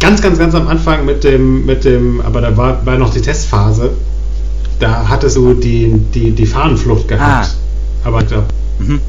[0.00, 3.20] ganz, ganz, ganz am Anfang mit dem, mit dem, aber da war, war noch die
[3.20, 3.90] Testphase.
[4.78, 7.56] Da hatte so die, die, die Fahnenflucht gehabt.
[8.04, 8.44] Aber ich glaub,
[8.78, 9.00] Mhm.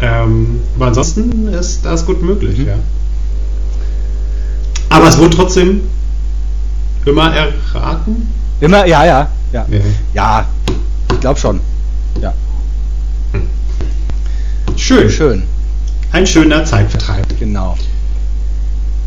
[0.00, 2.66] ähm, aber ansonsten ist das gut möglich, Mhm.
[2.68, 2.74] ja.
[4.88, 5.80] Aber es wurde trotzdem
[7.04, 8.32] immer erraten.
[8.60, 9.66] Immer, ja, ja, ja.
[9.68, 9.80] Ja.
[10.14, 10.46] Ja,
[11.12, 11.60] ich glaube schon.
[12.22, 12.32] Ja,
[14.76, 15.10] Schön.
[15.10, 15.42] schön.
[16.16, 17.26] Ein schöner Zeitvertreib.
[17.38, 17.76] Genau.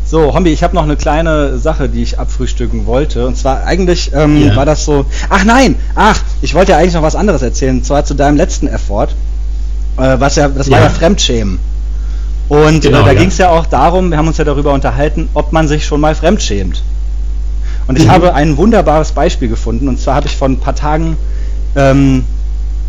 [0.06, 3.26] So, Hombi, ich habe noch eine kleine Sache, die ich abfrühstücken wollte.
[3.26, 4.54] Und zwar eigentlich ähm, Ja.
[4.54, 5.06] war das so.
[5.28, 5.74] Ach nein!
[5.96, 7.78] Ach, ich wollte ja eigentlich noch was anderes erzählen.
[7.78, 9.08] Und zwar zu deinem letzten Effort.
[9.96, 10.84] Äh, was ja, das war Ja.
[10.84, 11.58] ja Fremdschämen.
[12.48, 13.18] Und Genau, äh, da ja.
[13.18, 16.00] ging es ja auch darum, wir haben uns ja darüber unterhalten, ob man sich schon
[16.00, 16.80] mal fremdschämt.
[17.88, 18.10] Und ich Mhm.
[18.12, 19.88] habe ein wunderbares Beispiel gefunden.
[19.88, 21.16] Und zwar habe ich vor ein paar Tagen
[21.74, 22.22] ähm,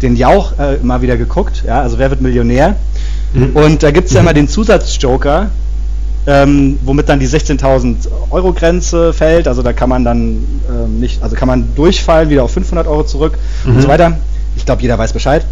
[0.04, 1.64] den Jauch äh, mal wieder geguckt.
[1.66, 2.76] Ja, also wer wird Millionär?
[3.34, 3.56] Mhm.
[3.56, 5.50] Und da gibt es ja immer den Zusatzjoker,
[6.28, 9.48] ähm, womit dann die 16.000 Euro Grenze fällt.
[9.48, 13.04] Also da kann man dann ähm, nicht, also kann man durchfallen, wieder auf 500 Euro
[13.04, 13.82] zurück und Mhm.
[13.82, 14.18] so weiter.
[14.56, 15.46] Ich glaube, jeder weiß Bescheid.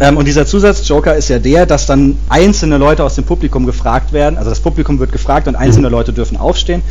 [0.00, 4.12] Ähm, und dieser Zusatzjoker ist ja der, dass dann einzelne Leute aus dem Publikum gefragt
[4.12, 4.36] werden.
[4.38, 6.82] Also das Publikum wird gefragt und einzelne Leute dürfen aufstehen.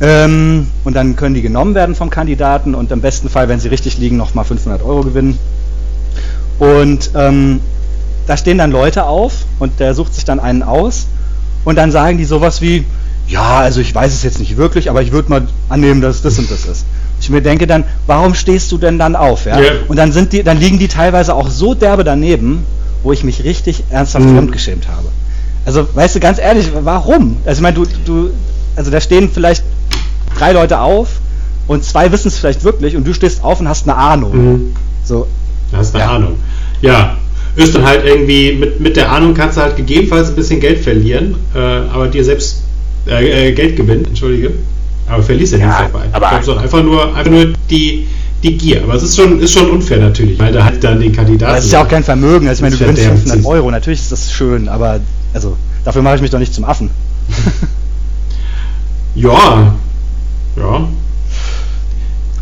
[0.00, 3.68] Ähm, und dann können die genommen werden vom Kandidaten und im besten Fall, wenn sie
[3.68, 5.38] richtig liegen, nochmal 500 Euro gewinnen.
[6.58, 7.60] Und ähm,
[8.28, 11.06] da stehen dann Leute auf und der sucht sich dann einen aus
[11.64, 12.84] und dann sagen die sowas wie,
[13.26, 16.22] ja, also ich weiß es jetzt nicht wirklich, aber ich würde mal annehmen, dass es
[16.22, 16.84] das und das ist.
[17.20, 19.46] Ich mir denke dann, warum stehst du denn dann auf?
[19.46, 19.58] Ja?
[19.60, 19.70] Ja.
[19.88, 22.64] Und dann sind die, dann liegen die teilweise auch so derbe daneben,
[23.02, 24.36] wo ich mich richtig ernsthaft Mhm.
[24.36, 25.08] fremdgeschämt habe.
[25.66, 27.38] Also, weißt du, ganz ehrlich, warum?
[27.44, 28.30] Also ich meine, du, du,
[28.76, 29.64] also da stehen vielleicht
[30.38, 31.08] drei Leute auf
[31.66, 34.36] und zwei wissen es vielleicht wirklich und du stehst auf und hast eine Ahnung.
[34.36, 34.76] Mhm.
[35.04, 35.26] So,
[35.72, 36.16] Da hast du eine Ja.
[36.16, 36.36] Ahnung.
[36.80, 37.16] Ja,
[37.56, 40.78] ist dann halt irgendwie, mit, mit der Ahnung kannst du halt gegebenenfalls ein bisschen Geld
[40.78, 42.62] verlieren, äh, aber dir selbst
[43.06, 44.52] äh, äh, Geld gewinnen, entschuldige.
[45.08, 46.04] Aber verliest er Ja, nicht dabei.
[46.12, 48.06] aber- ich sondern einfach nur, einfach nur die,
[48.42, 48.82] die Gier.
[48.82, 51.56] Aber es ist schon, ist schon unfair natürlich, weil da halt dann den Kandidaten.
[51.56, 52.46] Es ist ja auch kein Vermögen.
[52.46, 53.46] Also ich meine, du Das gewinnst verderbt 500 sich.
[53.46, 53.70] Euro.
[53.70, 55.00] Natürlich ist das schön, aber
[55.32, 56.90] also dafür mache ich mich doch nicht zum Affen.
[59.14, 59.74] Ja.
[60.56, 60.88] Ja.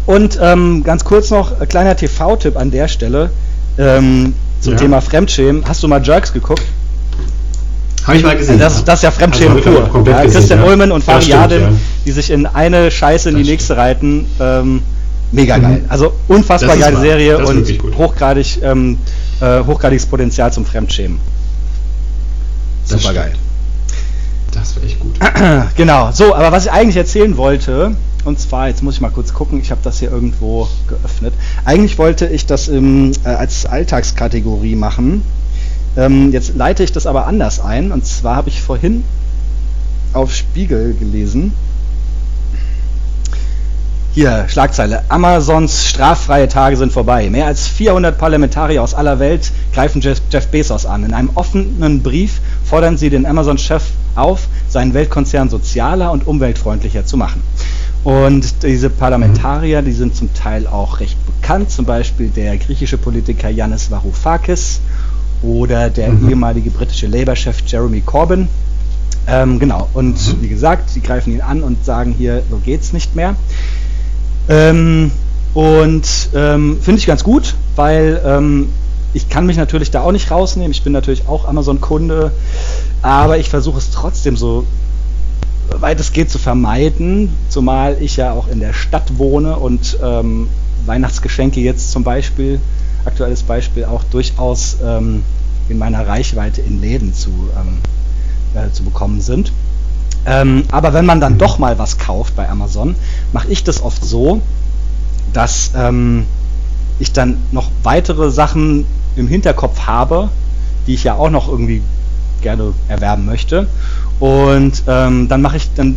[0.06, 3.30] Und ähm, ganz kurz noch, ein kleiner TV-Tipp an der Stelle
[3.78, 4.78] ähm, zum Ja.
[4.78, 5.64] Thema Fremdschämen.
[5.66, 6.62] Hast du mal Jerks geguckt?
[8.06, 8.58] Habe ich mal gesehen.
[8.58, 10.06] Das, das ist ja Fremdschämen Also, pur.
[10.06, 10.66] Ja, gesehen, Christian ja.
[10.66, 11.68] Ullmann und stimmt, Yadim, ja.
[12.04, 14.26] die sich in eine Scheiße in die nächste reiten.
[14.38, 14.82] Ähm,
[15.32, 15.62] mega Mhm.
[15.62, 15.84] geil.
[15.88, 17.02] Also unfassbar geile wahr.
[17.02, 17.66] Serie und
[17.98, 18.98] hochgradig, ähm,
[19.40, 21.18] äh, hochgradiges Potenzial zum Fremdschämen.
[22.84, 23.32] Super geil.
[24.52, 25.16] Das wäre echt gut.
[25.76, 27.96] Genau, so, aber was ich eigentlich erzählen wollte,
[28.26, 31.34] und zwar, jetzt muss ich mal kurz gucken, ich habe das hier irgendwo geöffnet.
[31.64, 35.22] Eigentlich wollte ich das im, äh, als Alltagskategorie machen.
[35.96, 39.04] Ähm, jetzt leite ich das aber anders ein, und zwar habe ich vorhin
[40.12, 41.52] auf Spiegel gelesen.
[44.16, 45.04] Hier, Schlagzeile.
[45.10, 47.28] Amazons straffreie Tage sind vorbei.
[47.28, 51.04] Mehr als 400 Parlamentarier aus aller Welt greifen Jeff, Jeff Bezos an.
[51.04, 53.82] In einem offenen Brief fordern sie den Amazon-Chef
[54.14, 57.42] auf, seinen Weltkonzern sozialer und umweltfreundlicher zu machen.
[58.06, 63.50] Und diese Parlamentarier, die sind zum Teil auch recht bekannt, zum Beispiel der griechische Politiker
[63.50, 64.78] Yannis Varoufakis
[65.42, 66.28] oder der Mhm.
[66.28, 68.46] ehemalige britische Labour-Chef Jeremy Corbyn.
[69.26, 73.16] Ähm, genau, und wie gesagt, sie greifen ihn an und sagen hier, so geht's nicht
[73.16, 73.34] mehr.
[74.48, 75.10] Ähm,
[75.52, 78.68] und ähm, finde ich ganz gut, weil ähm,
[79.14, 80.70] ich kann mich natürlich da auch nicht rausnehmen.
[80.70, 82.30] Ich bin natürlich auch Amazon-Kunde,
[83.02, 84.64] aber ich versuche es trotzdem so
[85.70, 90.48] weit es geht zu vermeiden, zumal ich ja auch in der Stadt wohne und ähm,
[90.84, 92.60] Weihnachtsgeschenke jetzt zum Beispiel,
[93.04, 95.22] aktuelles Beispiel, auch durchaus ähm,
[95.68, 97.78] in meiner Reichweite in Läden zu, ähm,
[98.54, 99.52] äh, zu bekommen sind.
[100.24, 102.96] Ähm, aber wenn man dann doch mal was kauft bei Amazon,
[103.32, 104.40] mache ich das oft so,
[105.32, 106.26] dass ähm,
[106.98, 108.86] ich dann noch weitere Sachen
[109.16, 110.30] im Hinterkopf habe,
[110.86, 111.82] die ich ja auch noch irgendwie
[112.42, 113.68] gerne erwerben möchte.
[114.20, 115.96] Und ähm, dann mache ich dann,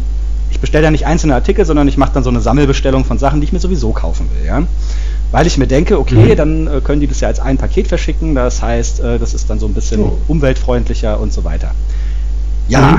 [0.51, 3.39] ich bestelle ja nicht einzelne Artikel, sondern ich mache dann so eine Sammelbestellung von Sachen,
[3.39, 4.45] die ich mir sowieso kaufen will.
[4.45, 4.63] Ja?
[5.31, 6.35] Weil ich mir denke, okay, Mhm.
[6.35, 9.49] dann äh, können die das ja als ein Paket verschicken, das heißt, äh, das ist
[9.49, 10.17] dann so ein bisschen Oh.
[10.27, 11.71] umweltfreundlicher und so weiter.
[12.67, 12.97] Ja,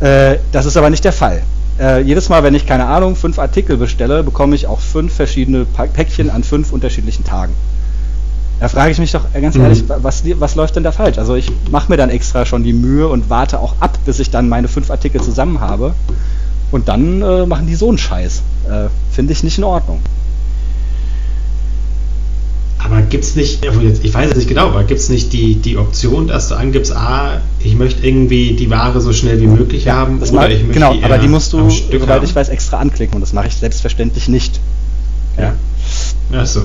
[0.00, 0.06] Mhm.
[0.06, 1.42] äh, das ist aber nicht der Fall.
[1.78, 5.64] Äh, jedes Mal, wenn ich, keine Ahnung, fünf Artikel bestelle, bekomme ich auch fünf verschiedene
[5.66, 7.52] Päckchen an fünf unterschiedlichen Tagen.
[8.58, 9.62] Da frage ich mich doch äh, ganz Mhm.
[9.64, 11.18] ehrlich, wa- was, was läuft denn da falsch?
[11.18, 14.30] Also ich mache mir dann extra schon die Mühe und warte auch ab, bis ich
[14.30, 15.94] dann meine fünf Artikel zusammen habe.
[16.72, 18.42] Und dann äh, machen die so einen Scheiß.
[18.68, 20.00] Äh, Finde ich nicht in Ordnung.
[22.78, 25.76] Aber gibt's nicht, ja, jetzt- ich weiß es nicht genau, aber gibt's nicht die, die
[25.76, 30.20] Option, dass du angibst, ah, ich möchte irgendwie die Ware so schnell wie möglich haben
[30.20, 32.24] Das oder mag, ich möchte genau, die aber die musst du, soweit haben?
[32.24, 34.60] ich weiß, extra anklicken und das mache ich selbstverständlich nicht.
[35.36, 35.54] Ja.
[36.32, 36.62] Ach so.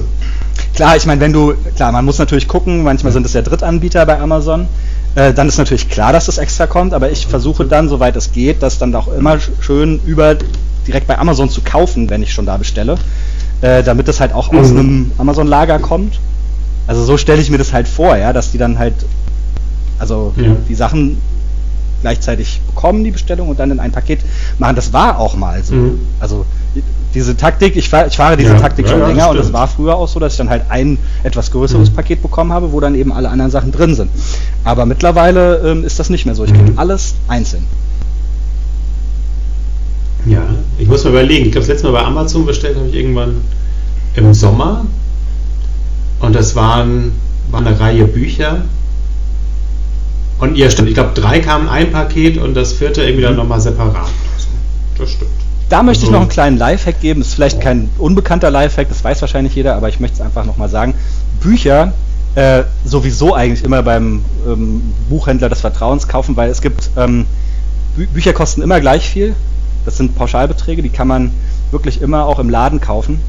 [0.75, 4.05] Klar, ich meine, wenn du, klar, man muss natürlich gucken, manchmal sind es ja Drittanbieter
[4.05, 4.67] bei Amazon,
[5.15, 8.31] äh, dann ist natürlich klar, dass das extra kommt, aber ich versuche dann, soweit es
[8.31, 10.35] geht, das dann auch immer sch- schön über
[10.87, 12.95] direkt bei Amazon zu kaufen, wenn ich schon da bestelle,
[13.61, 14.79] äh, damit es halt auch aus Mhm.
[14.79, 16.19] einem Amazon-Lager kommt.
[16.87, 18.95] Also so stelle ich mir das halt vor, ja, dass die dann halt,
[19.99, 20.55] also Ja.
[20.67, 21.17] die Sachen
[22.01, 24.21] gleichzeitig bekommen, die Bestellung, und dann in ein Paket
[24.57, 24.75] machen.
[24.75, 25.75] Das war auch mal so.
[25.75, 25.99] Mhm.
[26.19, 26.45] Also
[27.13, 29.67] diese Taktik, ich, fahr, ich fahre diese Ja, Taktik schon ja, länger und es war
[29.67, 31.95] früher auch so, dass ich dann halt ein etwas größeres Mhm.
[31.95, 34.09] Paket bekommen habe, wo dann eben alle anderen Sachen drin sind.
[34.63, 36.45] Aber mittlerweile ähm, ist das nicht mehr so.
[36.45, 36.79] Ich kriege Mhm.
[36.79, 37.65] alles einzeln.
[40.25, 40.43] Ja,
[40.77, 41.47] ich muss mal überlegen.
[41.47, 43.41] Ich glaube, das letzte Mal bei Amazon bestellt habe ich irgendwann
[44.15, 44.85] im Sommer.
[46.19, 47.11] Und das waren,
[47.49, 48.61] war eine Reihe Bücher.
[50.39, 50.89] Und ja, stimmt.
[50.89, 53.27] Ich glaube, drei kamen ein Paket und das vierte irgendwie Mhm.
[53.27, 54.09] dann nochmal separat.
[54.97, 55.31] Das stimmt.
[55.71, 57.21] Da möchte ich noch einen kleinen Lifehack geben.
[57.21, 60.43] Das ist vielleicht kein unbekannter Lifehack, das weiß wahrscheinlich jeder, aber ich möchte es einfach
[60.43, 60.95] nochmal sagen.
[61.39, 61.93] Bücher
[62.35, 67.25] äh, sowieso eigentlich immer beim ähm, Buchhändler des Vertrauens kaufen, weil es gibt, ähm,
[67.95, 69.33] Bü Bücher kosten immer gleich viel.
[69.85, 71.31] Das sind Pauschalbeträge, die kann man
[71.71, 73.21] wirklich immer auch im Laden kaufen,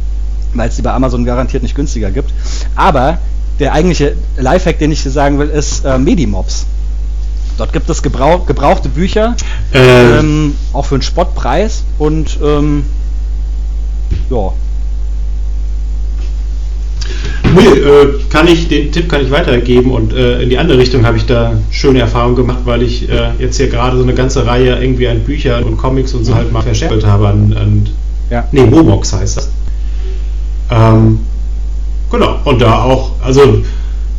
[0.52, 2.34] weil es die bei Amazon garantiert nicht günstiger gibt.
[2.74, 3.18] Aber
[3.60, 6.66] der eigentliche Lifehack, den ich hier sagen will, ist äh, Medimobs.
[7.58, 9.36] Dort gibt es gebrauch gebrauchte Bücher,
[9.72, 12.84] Äh, ähm, auch für einen Spottpreis und ähm,
[14.30, 14.52] ja.
[17.54, 21.04] Nee, äh, kann ich, den Tipp kann ich weitergeben und äh, in die andere Richtung
[21.04, 24.46] habe ich da schöne Erfahrungen gemacht, weil ich äh, jetzt hier gerade so eine ganze
[24.46, 27.88] Reihe irgendwie an Büchern und Comics und so halt mal verscherbelt habe an, an
[28.30, 28.48] Ja.
[28.52, 29.50] nee, Momox heißt das.
[30.70, 31.20] Ähm,
[32.10, 33.62] genau, und da auch, also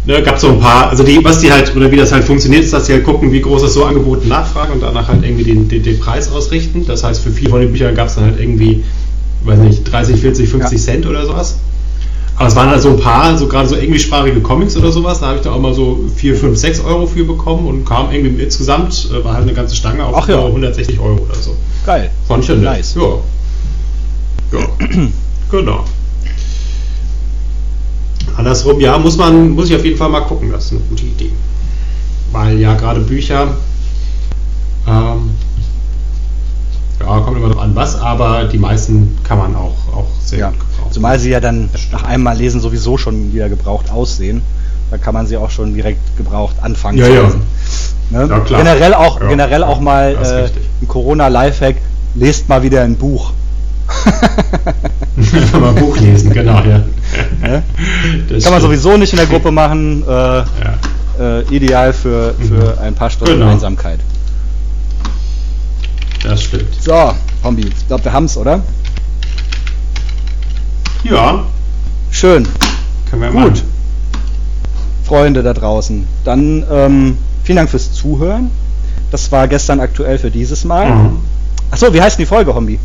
[0.05, 2.63] ne, gab so ein paar, also die, was die halt, oder wie das halt funktioniert,
[2.63, 5.23] ist, dass die halt gucken, wie groß ist so Angebot und Nachfrage und danach halt
[5.23, 6.85] irgendwie den, den, den Preis ausrichten.
[6.85, 8.83] Das heißt, für viele von den Büchern gab es dann halt irgendwie,
[9.43, 10.83] weiß nicht, 30, 40, 50 Ja.
[10.83, 11.57] Cent oder sowas.
[12.35, 15.27] Aber es waren halt so ein paar, so gerade so englischsprachige Comics oder sowas, da
[15.27, 18.43] habe ich da auch mal so 4, 5, 6 Euro für bekommen und kam irgendwie
[18.43, 20.41] insgesamt, äh, war halt eine ganze Stange auf Ach ja.
[20.41, 21.55] so 160 Euro oder so.
[21.85, 22.09] Geil.
[22.27, 22.55] Fand ich ja.
[22.55, 22.95] Nice.
[22.95, 24.59] Ja.
[24.59, 24.67] Ja.
[25.51, 25.85] genau.
[28.35, 31.03] Andersrum, ja, muss man, muss ich auf jeden Fall mal gucken, das ist eine gute
[31.05, 31.31] Idee.
[32.31, 33.47] Weil ja gerade Bücher,
[34.87, 35.31] ähm,
[36.99, 40.49] ja, kommt immer drauf an was, aber die meisten kann man auch, auch sehr Ja.
[40.49, 40.91] gut gebrauchen.
[40.91, 44.41] Zumal sie ja dann nach einem Mal lesen sowieso schon wieder gebraucht aussehen.
[44.89, 47.29] Da kann man sie auch schon direkt gebraucht anfangen Ja, zu ja.
[48.11, 48.27] Ne?
[48.29, 48.61] Ja, klar.
[48.63, 49.27] Generell auch, Ja.
[49.27, 50.49] generell auch mal äh,
[50.83, 51.75] ein Corona-Lifehack,
[52.15, 53.31] lest mal wieder ein Buch.
[55.59, 56.83] Mal ein Buch lesen, genau, ja.
[58.43, 60.03] Kann man sowieso nicht in der Gruppe machen.
[60.03, 60.45] Äh, Ja.
[61.19, 63.51] äh, ideal für, für ein paar Stunden Genau.
[63.51, 63.99] Einsamkeit.
[66.23, 66.73] Das stimmt.
[66.81, 67.13] So,
[67.43, 68.61] Hombi, ich glaube, wir haben's, oder?
[71.03, 71.43] Ja,
[72.11, 72.47] Schön.
[73.09, 73.35] können wir Gut.
[73.41, 73.61] machen.
[75.05, 76.07] Freunde da draußen.
[76.23, 78.49] Dann ähm, vielen Dank fürs Zuhören.
[79.11, 80.89] Das war gestern aktuell für dieses Mal.
[80.89, 81.17] Mhm.
[81.71, 82.79] Achso, wie heißt denn die Folge, Hombi?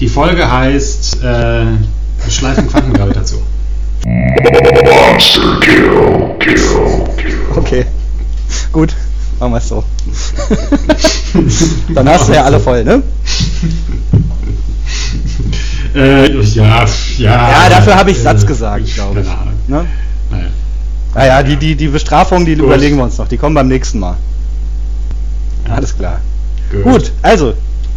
[0.00, 1.64] Die Folge heißt äh,
[2.32, 3.42] Schleifen Quantengravitation.
[7.56, 7.86] Okay.
[8.72, 8.94] Gut,
[9.38, 9.84] machen wir es so.
[11.94, 13.02] Dann hast du ja alle voll, ne?
[15.94, 16.86] Äh, ja,
[17.18, 17.50] ja.
[17.50, 19.26] Ja, dafür habe ich Satz äh, gesagt, glaube ich.
[19.26, 19.54] Keine Ahnung.
[19.66, 19.86] Ne?
[20.30, 20.46] Naja.
[21.14, 22.64] Naja, die, die, die Bestrafungen, die Gut.
[22.64, 23.28] überlegen wir uns noch.
[23.28, 24.16] Die kommen beim nächsten Mal.
[25.68, 26.20] Alles klar.
[26.82, 27.52] Gut, also,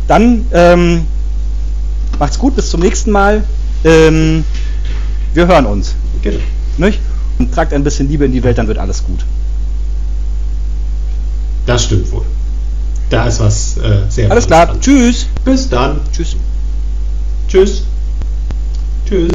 [0.07, 1.07] dann ähm,
[2.19, 3.43] macht's gut, bis zum nächsten Mal.
[3.85, 4.43] Ähm,
[5.33, 5.95] wir hören uns.
[6.21, 6.39] Genau.
[6.77, 6.99] Nicht?
[7.37, 9.19] Und tragt ein bisschen Liebe in die Welt, dann wird alles gut.
[11.65, 12.25] Das stimmt wohl.
[13.09, 14.67] Da ist was äh, sehr Alles klar.
[14.67, 14.81] dran.
[14.81, 15.27] Tschüss.
[15.43, 15.99] Bis dann.
[16.11, 16.35] Tschüss.
[17.47, 17.83] Tschüss.
[19.07, 19.31] Tschüss.